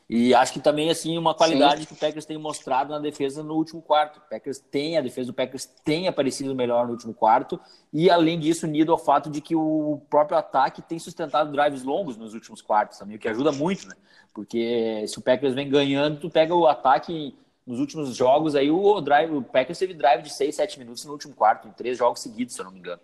E 0.08 0.34
acho 0.34 0.54
que 0.54 0.60
também, 0.60 0.88
assim, 0.88 1.18
uma 1.18 1.34
qualidade 1.34 1.82
Sim. 1.82 1.86
que 1.86 1.92
o 1.92 1.96
Packers 1.96 2.24
tem 2.24 2.38
mostrado 2.38 2.90
na 2.90 2.98
defesa 2.98 3.42
no 3.42 3.54
último 3.54 3.82
quarto. 3.82 4.16
O 4.16 4.20
Packers 4.22 4.58
tem, 4.58 4.96
a 4.96 5.02
defesa 5.02 5.26
do 5.26 5.34
Packers 5.34 5.66
tem 5.84 6.08
aparecido 6.08 6.54
melhor 6.54 6.86
no 6.86 6.92
último 6.92 7.12
quarto. 7.12 7.60
E, 7.92 8.08
além 8.08 8.40
disso, 8.40 8.66
unido 8.66 8.90
ao 8.90 8.96
fato 8.96 9.28
de 9.28 9.42
que 9.42 9.54
o 9.54 10.00
próprio 10.08 10.38
ataque 10.38 10.80
tem 10.80 10.98
sustentado 10.98 11.52
drives 11.52 11.82
longos 11.82 12.16
nos 12.16 12.32
últimos 12.32 12.62
quartos 12.62 12.98
também, 12.98 13.16
o 13.16 13.18
que 13.18 13.28
ajuda 13.28 13.52
muito, 13.52 13.86
né? 13.86 13.94
Porque 14.32 15.04
se 15.06 15.18
o 15.18 15.22
Packers 15.22 15.54
vem 15.54 15.68
ganhando, 15.68 16.20
tu 16.20 16.30
pega 16.30 16.54
o 16.54 16.66
ataque 16.66 17.36
nos 17.66 17.78
últimos 17.78 18.16
jogos, 18.16 18.54
aí 18.54 18.70
o 18.70 19.00
drive, 19.02 19.30
o 19.34 19.42
Packers 19.42 19.78
teve 19.78 19.92
drive 19.92 20.22
de 20.22 20.32
6, 20.32 20.54
7 20.54 20.78
minutos 20.78 21.04
no 21.04 21.12
último 21.12 21.34
quarto, 21.34 21.68
em 21.68 21.72
três 21.72 21.98
jogos 21.98 22.20
seguidos, 22.20 22.54
se 22.54 22.60
eu 22.62 22.64
não 22.64 22.72
me 22.72 22.78
engano. 22.78 23.00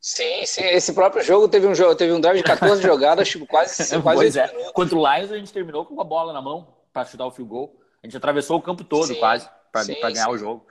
Sim, 0.00 0.46
sim. 0.46 0.64
Esse 0.64 0.94
próprio 0.94 1.22
jogo 1.22 1.46
teve 1.46 1.66
um, 1.66 1.74
jogo, 1.74 1.94
teve 1.94 2.12
um 2.12 2.20
drive 2.20 2.38
de 2.38 2.42
14 2.42 2.80
jogadas, 2.82 3.28
tipo, 3.28 3.46
quase, 3.46 3.76
quase 4.00 4.18
pois 4.18 4.36
é. 4.36 4.48
Contra 4.72 4.96
o 4.96 4.98
Lions, 4.98 5.30
a 5.30 5.36
gente 5.36 5.52
terminou 5.52 5.84
com 5.84 6.00
a 6.00 6.04
bola 6.04 6.32
na 6.32 6.40
mão 6.40 6.74
para 6.92 7.04
chutar 7.04 7.26
o 7.26 7.30
field 7.30 7.50
goal. 7.50 7.76
A 8.02 8.06
gente 8.06 8.16
atravessou 8.16 8.56
o 8.56 8.62
campo 8.62 8.82
todo, 8.82 9.08
sim, 9.08 9.16
quase, 9.16 9.46
para 9.70 9.84
ganhar 9.84 10.24
sim. 10.24 10.30
o 10.30 10.38
jogo. 10.38 10.66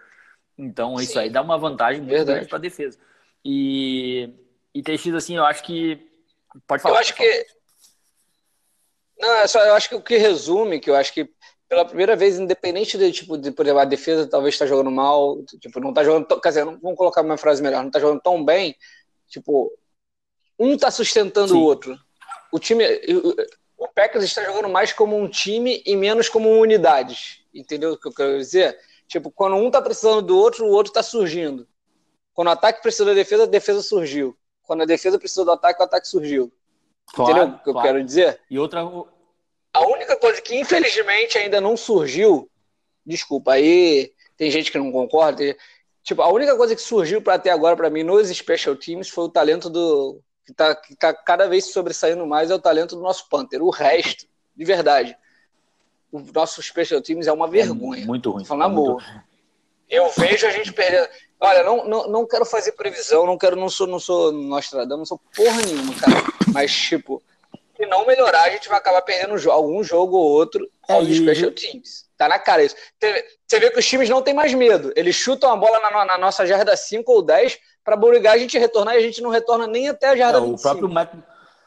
Então, 0.57 0.97
sim. 0.97 1.03
isso 1.03 1.19
aí 1.19 1.29
dá 1.29 1.43
uma 1.43 1.59
vantagem 1.59 2.01
muito 2.01 2.11
Verdade. 2.11 2.37
grande 2.37 2.49
para 2.49 2.57
a 2.57 2.61
defesa. 2.61 2.97
E, 3.45 4.33
e 4.73 4.81
TX, 4.81 5.13
assim, 5.13 5.37
eu 5.37 5.45
acho 5.45 5.63
que. 5.63 6.09
Pode 6.65 6.81
falar. 6.81 6.95
Eu 6.95 6.99
acho 6.99 7.13
que. 7.13 7.45
Não, 9.19 9.35
é 9.35 9.47
só, 9.47 9.63
eu 9.63 9.75
acho 9.75 9.89
que 9.89 9.95
o 9.95 10.01
que 10.01 10.17
resume, 10.17 10.79
que 10.79 10.89
eu 10.89 10.95
acho 10.95 11.13
que 11.13 11.29
pela 11.69 11.85
primeira 11.85 12.15
vez, 12.15 12.39
independente 12.39 12.97
de, 12.97 13.11
tipo, 13.11 13.37
de, 13.37 13.51
por 13.51 13.63
exemplo, 13.63 13.81
a 13.81 13.85
defesa 13.85 14.27
talvez 14.27 14.55
está 14.55 14.65
jogando 14.65 14.89
mal, 14.89 15.37
tipo, 15.61 15.79
não 15.79 15.89
está 15.89 16.03
jogando, 16.03 16.25
quer 16.41 16.49
dizer, 16.49 16.65
vamos 16.65 16.97
colocar 16.97 17.21
uma 17.21 17.37
frase 17.37 17.61
melhor, 17.61 17.81
não 17.81 17.89
está 17.89 17.99
jogando 17.99 18.21
tão 18.21 18.43
bem, 18.43 18.75
tipo, 19.29 19.71
um 20.59 20.73
está 20.73 20.91
sustentando 20.91 21.53
Sim. 21.53 21.59
o 21.59 21.63
outro. 21.63 21.97
O 22.51 22.59
time, 22.59 22.83
o 23.77 23.87
Packers 23.87 24.25
está 24.25 24.43
jogando 24.43 24.67
mais 24.67 24.91
como 24.91 25.17
um 25.17 25.29
time 25.29 25.81
e 25.85 25.95
menos 25.95 26.27
como 26.27 26.49
unidades, 26.59 27.41
entendeu 27.53 27.93
o 27.93 27.97
que 27.97 28.07
eu 28.07 28.13
quero 28.13 28.37
dizer? 28.37 28.77
Tipo, 29.07 29.31
quando 29.31 29.55
um 29.55 29.67
está 29.67 29.81
precisando 29.81 30.21
do 30.21 30.37
outro, 30.37 30.65
o 30.65 30.71
outro 30.71 30.91
está 30.91 31.01
surgindo. 31.01 31.67
Quando 32.33 32.49
o 32.49 32.51
ataque 32.51 32.81
precisa 32.81 33.05
da 33.05 33.13
defesa, 33.13 33.43
a 33.43 33.47
defesa 33.47 33.81
surgiu. 33.81 34.37
Quando 34.63 34.83
a 34.83 34.85
defesa 34.85 35.17
precisa 35.17 35.45
do 35.45 35.51
ataque, 35.51 35.81
o 35.81 35.85
ataque 35.85 36.07
surgiu. 36.07 36.51
Claro, 37.13 37.31
entendeu 37.31 37.53
o 37.53 37.57
que 37.57 37.63
claro. 37.63 37.79
eu 37.79 37.81
quero 37.81 38.03
dizer? 38.03 38.41
E 38.49 38.59
outra, 38.59 38.81
a 38.81 39.87
única 39.87 40.15
coisa 40.17 40.41
que 40.41 40.55
infelizmente 40.55 41.37
ainda 41.37 41.59
não 41.59 41.75
surgiu, 41.75 42.49
desculpa, 43.05 43.53
aí 43.53 44.13
tem 44.37 44.51
gente 44.51 44.71
que 44.71 44.77
não 44.77 44.91
concorda, 44.91 45.55
tipo, 46.09 46.23
a 46.23 46.31
única 46.31 46.57
coisa 46.57 46.75
que 46.75 46.81
surgiu 46.81 47.21
para 47.21 47.35
até 47.35 47.51
agora 47.51 47.75
para 47.75 47.89
mim 47.89 48.01
nos 48.01 48.29
special 48.29 48.75
teams 48.75 49.09
foi 49.09 49.25
o 49.25 49.29
talento 49.29 49.69
do 49.69 50.19
que 50.43 50.51
está 50.51 50.75
que 50.75 50.95
tá 50.95 51.13
cada 51.13 51.47
vez 51.47 51.71
sobressaindo 51.71 52.25
mais 52.25 52.49
é 52.49 52.55
o 52.55 52.59
talento 52.59 52.95
do 52.95 53.01
nosso 53.01 53.29
Panther. 53.29 53.61
O 53.61 53.69
resto, 53.69 54.25
de 54.55 54.65
verdade, 54.65 55.15
o 56.11 56.19
nosso 56.19 56.63
special 56.63 56.99
teams 56.99 57.27
é 57.27 57.31
uma 57.31 57.45
é 57.45 57.51
vergonha. 57.51 58.03
É 58.03 58.07
muito 58.07 58.31
ruim. 58.31 58.43
Falando 58.43 58.71
é 58.71 58.75
muito... 58.75 59.03
Eu 59.87 60.09
vejo 60.09 60.47
a 60.47 60.51
gente 60.51 60.73
perdendo. 60.73 61.07
Olha, 61.39 61.63
não, 61.63 61.87
não, 61.87 62.07
não 62.07 62.27
quero 62.27 62.45
fazer 62.45 62.71
previsão, 62.71 63.25
não 63.25 63.37
quero, 63.37 63.55
não 63.55 63.69
sou, 63.69 63.85
não 63.85 63.99
sou 63.99 64.31
Nostradamus, 64.31 64.97
não 64.97 65.05
sou 65.05 65.21
porra 65.35 65.61
nenhuma, 65.61 65.93
cara. 65.93 66.23
Mas, 66.51 66.71
tipo, 66.75 67.21
se 67.77 67.85
não 67.85 68.05
melhorar, 68.05 68.43
a 68.43 68.49
gente 68.49 68.67
vai 68.67 68.79
acabar 68.79 69.01
perdendo 69.03 69.51
algum 69.51 69.83
jogo 69.83 70.17
ou 70.17 70.25
outro 70.25 70.67
é, 70.87 71.01
e... 71.01 71.15
special 71.15 71.51
teams. 71.51 72.08
Tá 72.19 72.27
na 72.27 72.37
cara 72.37 72.61
isso. 72.61 72.75
Você 73.47 73.59
vê 73.61 73.71
que 73.71 73.79
os 73.79 73.87
times 73.87 74.09
não 74.09 74.21
têm 74.21 74.33
mais 74.33 74.53
medo. 74.53 74.91
Eles 74.93 75.15
chutam 75.15 75.53
a 75.53 75.55
bola 75.55 75.79
na, 75.79 76.03
na 76.03 76.17
nossa 76.17 76.45
jarda 76.45 76.75
5 76.75 77.09
ou 77.09 77.21
10 77.21 77.57
para 77.81 77.95
obrigar 77.95 78.35
a 78.35 78.37
gente 78.37 78.59
retornar 78.59 78.95
e 78.95 78.97
a 78.97 79.01
gente 79.01 79.21
não 79.21 79.29
retorna 79.29 79.65
nem 79.65 79.87
até 79.87 80.09
a 80.09 80.17
jarda 80.17 80.37
é, 80.37 80.41
25. 80.41 80.59
O 80.59 80.61
próprio 80.61 80.89
Matt... 80.89 81.13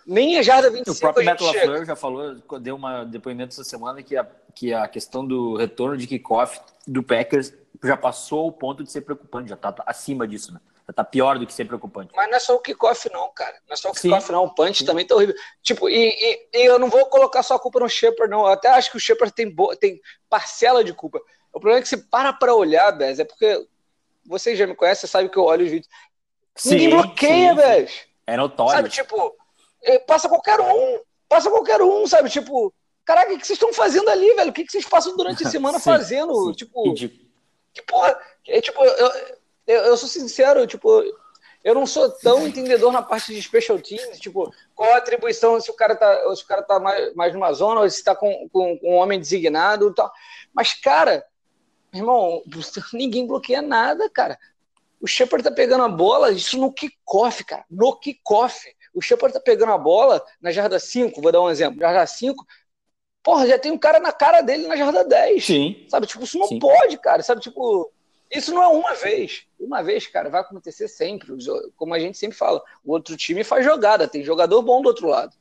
Nem 0.07 0.39
a 0.39 0.43
jarda 0.43 0.69
25 0.69 0.95
O 0.95 1.01
próprio 1.01 1.25
Matt 1.25 1.41
LaFleur 1.41 1.87
já 1.87 1.97
falou, 1.97 2.35
deu 2.61 2.77
um 2.77 3.09
depoimento 3.09 3.55
essa 3.55 3.65
semana 3.65 4.03
que 4.03 4.15
a, 4.15 4.27
que 4.55 4.75
a 4.75 4.87
questão 4.87 5.27
do 5.27 5.57
retorno 5.57 5.97
de 5.97 6.07
kickoff 6.07 6.61
do 6.87 7.03
Packers 7.03 7.55
já 7.83 7.97
passou 7.97 8.47
o 8.47 8.53
ponto 8.53 8.85
de 8.85 8.93
ser 8.93 9.01
preocupante, 9.01 9.49
já 9.49 9.57
tá 9.57 9.75
acima 9.87 10.29
disso, 10.29 10.53
né? 10.53 10.61
Tá 10.95 11.05
pior 11.05 11.39
do 11.39 11.47
que 11.47 11.53
ser 11.53 11.65
preocupante. 11.67 12.13
Mas 12.17 12.29
não 12.29 12.37
é 12.37 12.41
só 12.41 12.55
o 12.55 12.61
kickoff, 12.61 13.11
não, 13.13 13.31
cara. 13.33 13.55
Não 13.67 13.75
é 13.75 13.77
só 13.77 13.91
o 13.91 13.93
kickoff, 13.93 14.33
não. 14.33 14.45
O 14.45 14.55
punch 14.55 14.79
Sim. 14.79 14.85
também 14.85 15.07
tá 15.07 15.15
horrível. 15.15 15.35
Tipo, 15.63 15.89
e, 15.89 16.09
e, 16.09 16.49
e, 16.53 16.65
eu 16.65 16.79
não 16.79 16.89
vou 16.89 17.07
colocar 17.07 17.43
só 17.43 17.55
a 17.55 17.59
culpa 17.59 17.81
no 17.81 17.89
Shepard, 17.89 18.31
não. 18.31 18.41
Eu 18.41 18.53
até 18.53 18.69
acho 18.69 18.91
que 18.91 18.97
o 18.97 19.01
Shepard 19.01 19.35
tem, 19.35 19.55
tem 19.79 20.01
parcela 20.29 20.83
de 20.83 20.93
culpa. 20.93 21.21
O 21.53 21.61
problema 21.61 21.79
é 21.79 21.83
que 21.83 21.89
você 21.89 21.97
para 21.97 22.33
pra 22.33 22.55
olhar, 22.55 22.91
Bez, 22.93 23.19
é 23.19 23.25
porque 23.25 23.67
vocês 24.27 24.59
já 24.59 24.67
me 24.67 24.75
conhecem, 24.75 25.09
sabe 25.09 25.29
que 25.29 25.37
eu 25.37 25.45
olho 25.45 25.65
os 25.65 25.71
vídeos. 25.71 25.93
Sim, 26.55 26.71
Ninguém 26.71 26.91
bloqueia, 26.91 27.55
Bez. 27.55 28.07
É 28.27 28.37
notório. 28.37 28.73
Sabe, 28.73 28.89
tipo, 28.89 29.37
eh, 29.83 29.99
passa 30.01 30.29
qualquer 30.29 30.61
um. 30.61 31.01
Passa 31.29 31.51
qualquer 31.51 31.81
um, 31.83 32.07
sabe? 32.07 32.31
Tipo, 32.31 32.73
caraca, 33.05 33.33
o 33.33 33.39
que 33.39 33.47
vocês 33.47 33.57
estão 33.57 33.73
fazendo 33.73 34.09
ali, 34.09 34.35
velho? 34.35 34.51
O 34.51 34.53
que 34.53 34.65
vocês 34.69 34.87
passam 34.87 35.17
durante 35.17 35.47
a 35.47 35.49
semana 35.51 35.79
sim, 35.79 35.85
fazendo? 35.85 36.47
Sim. 36.47 36.53
Tipo, 36.53 36.95
que 37.73 37.83
porra. 37.83 38.19
É 38.47 38.61
tipo, 38.61 38.83
eu, 38.85 39.13
eu, 39.73 39.83
eu 39.83 39.97
sou 39.97 40.09
sincero, 40.09 40.67
tipo, 40.67 41.03
eu 41.65 41.75
não 41.75 41.87
sou 41.87 42.11
tão 42.11 42.47
entendedor 42.47 42.93
na 42.93 43.03
parte 43.03 43.33
de 43.33 43.43
special 43.43 43.79
teams, 43.79 44.19
tipo, 44.19 44.53
qual 44.75 44.93
a 44.93 44.97
atribuição, 44.97 45.61
se 45.61 45.71
o 45.71 45.75
cara 45.75 45.95
tá, 45.95 46.35
se 46.35 46.43
o 46.43 46.47
cara 46.47 46.63
tá 46.63 46.81
mais, 46.81 47.15
mais 47.15 47.33
numa 47.33 47.53
zona, 47.53 47.81
ou 47.81 47.91
se 47.91 48.03
tá 48.03 48.15
com, 48.15 48.49
com, 48.53 48.79
com 48.79 48.95
um 48.95 48.97
homem 48.97 49.19
designado 49.19 49.89
e 49.89 49.95
tal. 49.95 50.11
Mas, 50.53 50.75
cara, 50.75 51.25
irmão, 51.95 52.43
ninguém 52.93 53.27
bloqueia 53.27 53.63
nada, 53.63 54.09
cara. 54.11 54.39
O 55.01 55.07
Shepard 55.07 55.43
tá 55.43 55.51
pegando 55.51 55.85
a 55.85 55.89
bola, 55.89 56.31
isso 56.31 56.59
no 56.59 56.73
kickoff, 56.73 57.45
cara. 57.45 57.65
No 57.71 57.97
kickoff. 57.97 58.65
O 58.95 59.01
Shepard 59.01 59.33
tá 59.33 59.41
pegando 59.41 59.73
a 59.73 59.79
bola 59.79 60.23
na 60.41 60.53
jarda 60.53 60.79
5, 60.79 61.21
vou 61.21 61.33
dar 61.33 61.41
um 61.41 61.51
exemplo, 61.51 61.81
jarda 61.81 62.07
5, 62.07 62.45
porra, 63.23 63.47
já 63.47 63.59
tem 63.59 63.73
um 63.73 63.79
cara 63.79 63.99
na 63.99 64.13
cara 64.13 64.43
dele 64.43 64.67
na 64.67 64.77
jarda 64.77 65.05
10. 65.05 65.45
Sim. 65.45 65.87
Sabe, 65.89 66.07
tipo, 66.07 66.25
isso 66.25 66.39
não 66.39 66.47
Sim. 66.49 66.59
pode, 66.59 66.99
cara. 66.99 67.23
Sabe, 67.23 67.41
tipo, 67.41 67.91
isso 68.33 68.53
não 68.53 68.63
é 68.63 68.69
uma 68.69 68.95
vez. 68.95 69.47
Uma 69.61 69.83
vez, 69.83 70.07
cara, 70.07 70.31
vai 70.31 70.41
acontecer 70.41 70.89
sempre. 70.89 71.29
Como 71.77 71.93
a 71.93 71.99
gente 71.99 72.17
sempre 72.17 72.37
fala, 72.37 72.63
o 72.83 72.93
outro 72.93 73.17
time 73.17 73.45
faz 73.45 73.65
jogada, 73.65 74.09
tem 74.09 74.25
jogador 74.25 74.63
bom 74.63 74.81
do 74.81 74.89
outro 74.89 75.07
lado. 75.07 75.37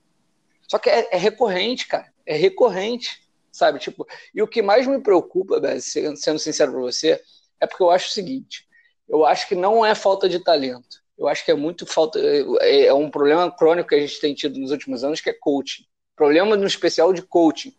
Só 0.67 0.77
que 0.77 0.89
é, 0.89 1.07
é 1.11 1.17
recorrente, 1.17 1.87
cara. 1.87 2.11
É 2.25 2.35
recorrente, 2.35 3.27
sabe? 3.51 3.79
Tipo, 3.79 4.05
e 4.33 4.41
o 4.41 4.47
que 4.47 4.61
mais 4.61 4.85
me 4.87 4.99
preocupa, 4.99 5.61
sendo 5.79 6.39
sincero 6.39 6.73
para 6.73 6.81
você, 6.81 7.21
é 7.59 7.67
porque 7.67 7.83
eu 7.83 7.89
acho 7.89 8.09
o 8.09 8.11
seguinte: 8.11 8.67
eu 9.07 9.25
acho 9.25 9.47
que 9.47 9.55
não 9.55 9.85
é 9.85 9.95
falta 9.95 10.27
de 10.27 10.39
talento. 10.39 11.01
Eu 11.17 11.27
acho 11.27 11.45
que 11.45 11.51
é 11.51 11.55
muito 11.55 11.85
falta. 11.85 12.19
É, 12.19 12.87
é 12.87 12.93
um 12.93 13.09
problema 13.09 13.49
crônico 13.51 13.89
que 13.89 13.95
a 13.95 13.99
gente 13.99 14.19
tem 14.19 14.33
tido 14.33 14.59
nos 14.59 14.71
últimos 14.71 15.03
anos, 15.03 15.21
que 15.21 15.29
é 15.29 15.33
coaching. 15.33 15.85
Problema 16.15 16.57
no 16.57 16.65
especial 16.65 17.13
de 17.13 17.21
coaching. 17.21 17.73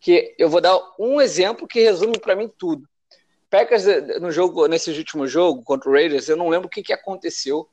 Que 0.00 0.34
eu 0.38 0.48
vou 0.48 0.60
dar 0.60 0.78
um 0.98 1.20
exemplo 1.20 1.66
que 1.66 1.80
resume 1.80 2.18
para 2.18 2.36
mim 2.36 2.50
tudo. 2.56 2.88
Packers 3.50 3.86
eh, 3.86 4.18
no 4.20 4.30
jogo, 4.30 4.66
nesse 4.66 4.90
último 4.90 5.26
jogo 5.26 5.62
contra 5.62 5.88
o 5.88 5.92
Raiders, 5.92 6.28
eu 6.28 6.36
não 6.36 6.48
lembro 6.48 6.66
o 6.66 6.70
que, 6.70 6.82
que 6.82 6.92
aconteceu 6.92 7.68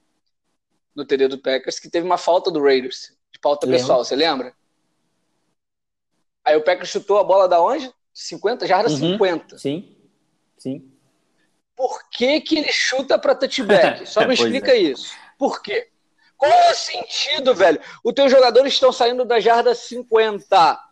no 0.95 1.05
TD 1.05 1.27
do 1.27 1.37
Packers, 1.37 1.79
que 1.79 1.89
teve 1.89 2.05
uma 2.05 2.17
falta 2.17 2.49
do 2.49 2.61
Raiders, 2.61 3.13
de 3.31 3.39
falta 3.41 3.65
lembro. 3.65 3.81
pessoal, 3.81 4.03
você 4.03 4.15
lembra? 4.15 4.53
Aí 6.43 6.55
o 6.55 6.63
Packers 6.63 6.89
chutou 6.89 7.17
a 7.17 7.23
bola 7.23 7.47
da 7.47 7.61
onde? 7.61 7.91
50, 8.13 8.65
jarda 8.65 8.89
uhum. 8.89 8.97
50. 8.97 9.57
Sim, 9.57 9.97
sim. 10.57 10.91
Por 11.75 12.09
que, 12.09 12.39
que 12.39 12.57
ele 12.57 12.71
chuta 12.71 13.19
para 13.19 13.35
touchback? 13.35 14.05
Só 14.07 14.25
me 14.25 14.33
explica 14.33 14.71
é. 14.71 14.77
isso. 14.77 15.13
Por 15.37 15.61
quê? 15.61 15.89
Qual 16.37 16.51
é 16.51 16.71
o 16.71 16.75
sentido, 16.75 17.53
velho? 17.53 17.79
Os 18.03 18.13
teus 18.13 18.31
jogadores 18.31 18.73
estão 18.73 18.91
saindo 18.91 19.25
da 19.25 19.39
jarda 19.39 19.75
50 19.75 20.84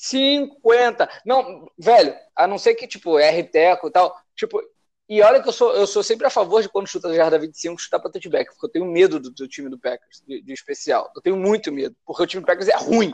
50. 0.00 1.10
Não, 1.26 1.70
velho, 1.78 2.16
a 2.34 2.46
não 2.46 2.56
ser 2.56 2.74
que, 2.74 2.86
tipo, 2.86 3.18
R 3.18 3.42
teco 3.44 3.88
e 3.88 3.90
tal. 3.90 4.16
Tipo, 4.34 4.58
e 5.06 5.20
olha 5.20 5.42
que 5.42 5.48
eu 5.48 5.52
sou, 5.52 5.74
eu 5.74 5.86
sou 5.86 6.02
sempre 6.02 6.26
a 6.26 6.30
favor 6.30 6.62
de 6.62 6.70
quando 6.70 6.88
chuta 6.88 7.08
a 7.08 7.14
jarda 7.14 7.38
25, 7.38 7.78
chutar 7.78 8.00
para 8.00 8.10
touchback, 8.10 8.50
porque 8.50 8.64
eu 8.64 8.70
tenho 8.70 8.86
medo 8.86 9.20
do, 9.20 9.30
do 9.30 9.46
time 9.46 9.68
do 9.68 9.78
Packers, 9.78 10.22
de, 10.26 10.40
de, 10.40 10.52
especial. 10.54 11.12
Eu 11.14 11.20
tenho 11.20 11.36
muito 11.36 11.70
medo, 11.70 11.94
porque 12.06 12.22
o 12.22 12.26
time 12.26 12.42
do 12.42 12.46
Packers 12.46 12.68
é 12.68 12.76
ruim 12.76 13.12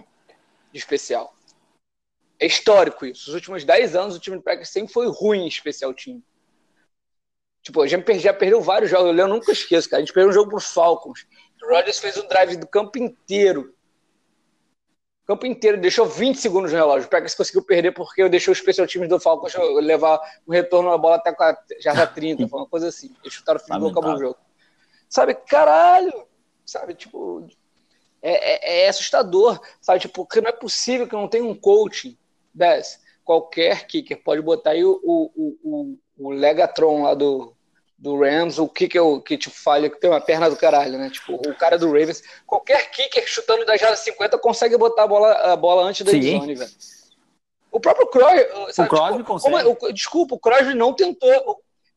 de 0.72 0.78
especial. 0.78 1.34
É 2.38 2.46
histórico 2.46 3.04
isso. 3.04 3.30
Os 3.30 3.34
últimos 3.34 3.64
10 3.64 3.96
anos 3.96 4.14
o 4.14 4.20
time 4.20 4.36
do 4.36 4.42
Packers 4.42 4.68
sempre 4.68 4.92
foi 4.92 5.08
ruim 5.08 5.40
em 5.40 5.48
especial 5.48 5.92
time. 5.92 6.22
Tipo, 7.62 7.82
a 7.82 7.86
gente 7.88 8.20
já 8.20 8.32
perdeu 8.32 8.60
vários 8.60 8.92
jogos, 8.92 9.18
eu 9.18 9.26
nunca 9.26 9.50
esqueço, 9.50 9.90
cara. 9.90 10.00
A 10.00 10.04
gente 10.04 10.14
perdeu 10.14 10.30
um 10.30 10.34
jogo 10.34 10.50
pro 10.50 10.60
Falcons. 10.60 11.26
O 11.60 11.68
Rodgers 11.68 11.98
fez 11.98 12.16
um 12.16 12.28
drive 12.28 12.56
do 12.56 12.68
campo 12.68 12.96
inteiro 12.96 13.75
campo 15.26 15.46
inteiro, 15.46 15.80
deixou 15.80 16.06
20 16.06 16.36
segundos 16.36 16.72
no 16.72 16.78
relógio. 16.78 17.06
O 17.06 17.10
Packers 17.10 17.34
conseguiu 17.34 17.62
perder 17.62 17.92
porque 17.92 18.22
eu 18.22 18.28
deixei 18.28 18.52
os 18.52 18.58
especial 18.58 18.86
times 18.86 19.08
do 19.08 19.18
Falcons 19.18 19.54
levar 19.82 20.20
o 20.46 20.52
retorno 20.52 20.90
da 20.90 20.98
bola 20.98 21.16
até 21.16 21.32
com 21.32 21.42
a 21.42 21.56
jarda 21.80 22.06
30, 22.08 22.46
foi 22.46 22.60
uma 22.60 22.68
coisa 22.68 22.88
assim. 22.88 23.14
Eles 23.22 23.34
chutaram 23.34 23.60
o 23.60 23.64
fim 23.64 23.72
e 23.72 23.90
acabou 23.90 24.14
o 24.14 24.18
jogo. 24.18 24.36
Sabe, 25.08 25.34
caralho! 25.34 26.26
Sabe, 26.64 26.94
tipo, 26.94 27.46
é, 28.20 28.82
é, 28.82 28.84
é, 28.84 28.88
assustador, 28.88 29.60
sabe, 29.80 30.00
tipo, 30.00 30.24
porque 30.24 30.40
não 30.40 30.48
é 30.48 30.52
possível 30.52 31.06
que 31.06 31.14
não 31.14 31.28
tenha 31.28 31.44
um 31.44 31.54
coaching 31.54 32.18
desse. 32.52 32.98
Qualquer 33.24 33.86
kicker 33.86 34.22
pode 34.22 34.42
botar 34.42 34.70
aí 34.70 34.84
o, 34.84 35.00
o, 35.02 35.58
o, 35.62 35.98
o 36.18 36.30
Legatron 36.30 37.02
lá 37.02 37.14
do, 37.14 37.55
do 37.98 38.18
Rams, 38.18 38.58
o 38.58 38.68
kicker 38.68 39.02
que 39.22 39.38
tipo, 39.38 39.54
falha, 39.54 39.88
que 39.88 39.98
tem 39.98 40.10
uma 40.10 40.20
perna 40.20 40.50
do 40.50 40.56
caralho, 40.56 40.98
né? 40.98 41.08
Tipo, 41.08 41.34
o 41.34 41.54
cara 41.54 41.78
do 41.78 41.86
Ravens, 41.86 42.22
qualquer 42.46 42.90
kicker 42.90 43.26
chutando 43.26 43.64
da 43.64 43.76
jarda 43.76 43.96
50 43.96 44.38
consegue 44.38 44.76
botar 44.76 45.04
a 45.04 45.06
bola, 45.06 45.32
a 45.32 45.56
bola 45.56 45.82
antes 45.84 46.04
da 46.04 46.12
zone, 46.12 46.54
velho. 46.54 46.70
O 47.72 47.80
próprio 47.80 48.06
Crosby, 48.06 48.40
o 48.40 48.88
Crosby 48.88 49.18
tipo, 49.18 49.24
consegue. 49.24 49.64
Como, 49.64 49.78
o, 49.80 49.92
desculpa, 49.92 50.34
o 50.34 50.38
Crosby 50.38 50.74
não 50.74 50.92
tentou, 50.92 51.30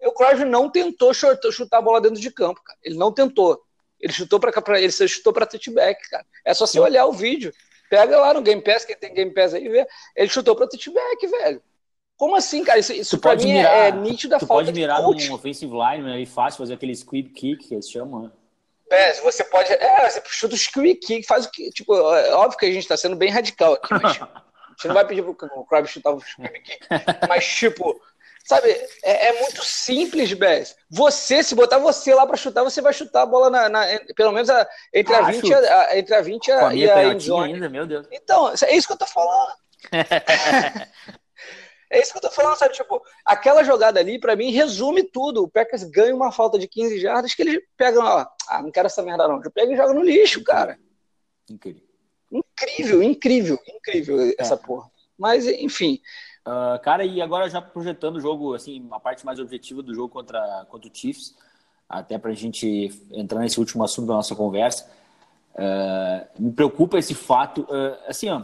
o, 0.02 0.08
o 0.08 0.12
Crosby 0.12 0.46
não 0.46 0.70
tentou 0.70 1.14
chutar, 1.14 1.52
chutar 1.52 1.78
a 1.78 1.82
bola 1.82 2.02
dentro 2.02 2.20
de 2.20 2.32
campo, 2.32 2.62
cara. 2.64 2.78
Ele 2.84 2.98
não 2.98 3.12
tentou. 3.12 3.62
Ele 4.00 4.14
chutou 4.14 4.40
para 4.40 4.80
ele 4.80 4.92
chutou 4.92 5.34
para 5.34 5.46
touchback, 5.46 6.10
cara. 6.10 6.26
É 6.46 6.54
só 6.54 6.66
você 6.66 6.80
olhar 6.80 7.06
o 7.06 7.12
vídeo. 7.12 7.54
Pega 7.90 8.18
lá 8.20 8.34
no 8.34 8.42
Game 8.42 8.62
Pass, 8.62 8.86
quem 8.86 8.96
tem 8.96 9.14
Game 9.14 9.34
Pass 9.34 9.54
aí, 9.54 9.68
vê. 9.68 9.86
Ele 10.16 10.30
chutou 10.30 10.56
para 10.56 10.68
touchback, 10.68 11.28
velho. 11.28 11.62
Como 12.20 12.36
assim, 12.36 12.66
cara? 12.66 12.78
Isso, 12.78 12.92
isso 12.92 13.18
pra 13.18 13.34
mim 13.34 13.50
é, 13.50 13.54
mirar, 13.54 13.88
é 13.88 13.92
nítido 13.94 14.32
da 14.32 14.40
tu 14.40 14.46
falta 14.46 14.66
pode 14.66 14.78
mirar 14.78 15.02
num 15.02 15.34
offensive 15.34 15.72
line, 15.72 16.22
é 16.22 16.26
fácil 16.26 16.58
fazer 16.58 16.74
aquele 16.74 16.94
squib 16.94 17.30
kick 17.30 17.66
que 17.70 17.74
eles 17.74 17.90
chamam, 17.90 18.24
né? 18.24 18.32
É, 18.92 19.14
você 19.22 19.42
pode. 19.46 19.72
É, 19.72 20.10
você 20.10 20.22
chuta 20.26 20.54
o 20.54 20.58
squeak 20.58 21.00
kick, 21.00 21.26
faz 21.26 21.46
o 21.46 21.52
que. 21.52 21.70
Tipo, 21.70 21.96
é 22.14 22.34
óbvio 22.34 22.60
que 22.60 22.66
a 22.66 22.72
gente 22.72 22.82
está 22.82 22.98
sendo 22.98 23.16
bem 23.16 23.30
radical 23.30 23.76
aqui, 23.76 23.94
mas. 23.94 24.20
a 24.20 24.72
gente 24.72 24.88
não 24.88 24.96
vai 24.96 25.08
pedir 25.08 25.24
pro 25.24 25.66
Crab 25.66 25.88
chutar 25.88 26.12
o 26.12 26.20
squeak 26.20 26.60
kick. 26.60 26.88
Mas, 27.30 27.48
tipo, 27.48 27.98
sabe, 28.44 28.70
é, 29.02 29.30
é 29.30 29.42
muito 29.42 29.64
simples, 29.64 30.34
Bess. 30.34 30.76
Você, 30.90 31.42
se 31.42 31.56
botar 31.56 31.78
você 31.78 32.14
lá 32.14 32.28
para 32.28 32.36
chutar, 32.36 32.64
você 32.64 32.82
vai 32.82 32.92
chutar 32.92 33.22
a 33.22 33.28
bola 33.28 33.50
na. 33.50 33.70
na 33.70 33.86
pelo 34.14 34.34
menos 34.34 34.50
a, 34.50 34.68
entre, 34.94 35.16
a 35.16 35.22
20, 35.22 35.54
a, 35.54 35.98
entre 35.98 36.16
a 36.16 36.22
20 36.22 36.52
a, 36.52 36.74
e 36.74 36.90
a 36.90 37.14
endzone. 37.14 37.54
ainda, 37.54 37.70
meu 37.70 37.88
Deus. 37.88 38.08
Então, 38.12 38.52
é 38.62 38.76
isso 38.76 38.88
que 38.88 38.94
eu 38.94 38.98
tô 38.98 39.06
falando. 39.06 39.54
É 41.90 42.00
isso 42.00 42.12
que 42.12 42.18
eu 42.18 42.22
tô 42.22 42.30
falando, 42.30 42.56
sabe? 42.56 42.74
Tipo, 42.74 43.02
aquela 43.26 43.64
jogada 43.64 44.00
ali, 44.00 44.20
para 44.20 44.36
mim, 44.36 44.52
resume 44.52 45.04
tudo. 45.04 45.44
O 45.44 45.48
Packers 45.48 45.84
ganha 45.84 46.16
uma 46.16 46.32
falta 46.32 46.60
de 46.60 46.68
15 46.68 47.00
jardas 47.00 47.34
que 47.34 47.42
eles 47.42 47.62
pegam, 47.76 48.04
ó, 48.04 48.26
ah, 48.48 48.62
não 48.62 48.72
quero 48.72 48.86
essa 48.86 49.02
merda 49.02 49.28
não. 49.28 49.42
Já 49.42 49.50
pega 49.50 49.74
e 49.74 49.76
joga 49.76 49.94
no 49.94 50.04
lixo, 50.04 50.44
cara. 50.44 50.78
Incrível. 51.50 51.82
Incrível, 52.32 53.02
incrível, 53.04 53.60
incrível 53.68 54.22
é. 54.22 54.36
essa 54.38 54.56
porra. 54.56 54.90
Mas, 55.18 55.48
enfim. 55.48 56.00
Uh, 56.48 56.80
cara, 56.82 57.04
e 57.04 57.22
agora 57.22 57.50
já 57.50 57.62
projetando 57.62 58.18
o 58.18 58.22
jogo, 58.22 58.54
assim, 58.54 58.88
a 58.92 59.00
parte 59.00 59.26
mais 59.26 59.40
objetiva 59.40 59.82
do 59.82 59.94
jogo 59.94 60.10
contra, 60.10 60.66
contra 60.70 60.90
o 60.90 60.96
Chiefs, 60.96 61.36
até 61.88 62.18
pra 62.18 62.32
gente 62.34 62.92
entrar 63.12 63.40
nesse 63.40 63.60
último 63.60 63.84
assunto 63.84 64.08
da 64.08 64.14
nossa 64.14 64.36
conversa, 64.36 64.90
uh, 65.56 66.42
me 66.42 66.52
preocupa 66.52 67.00
esse 67.00 67.16
fato, 67.16 67.62
uh, 67.64 67.98
assim, 68.08 68.30
ó, 68.30 68.44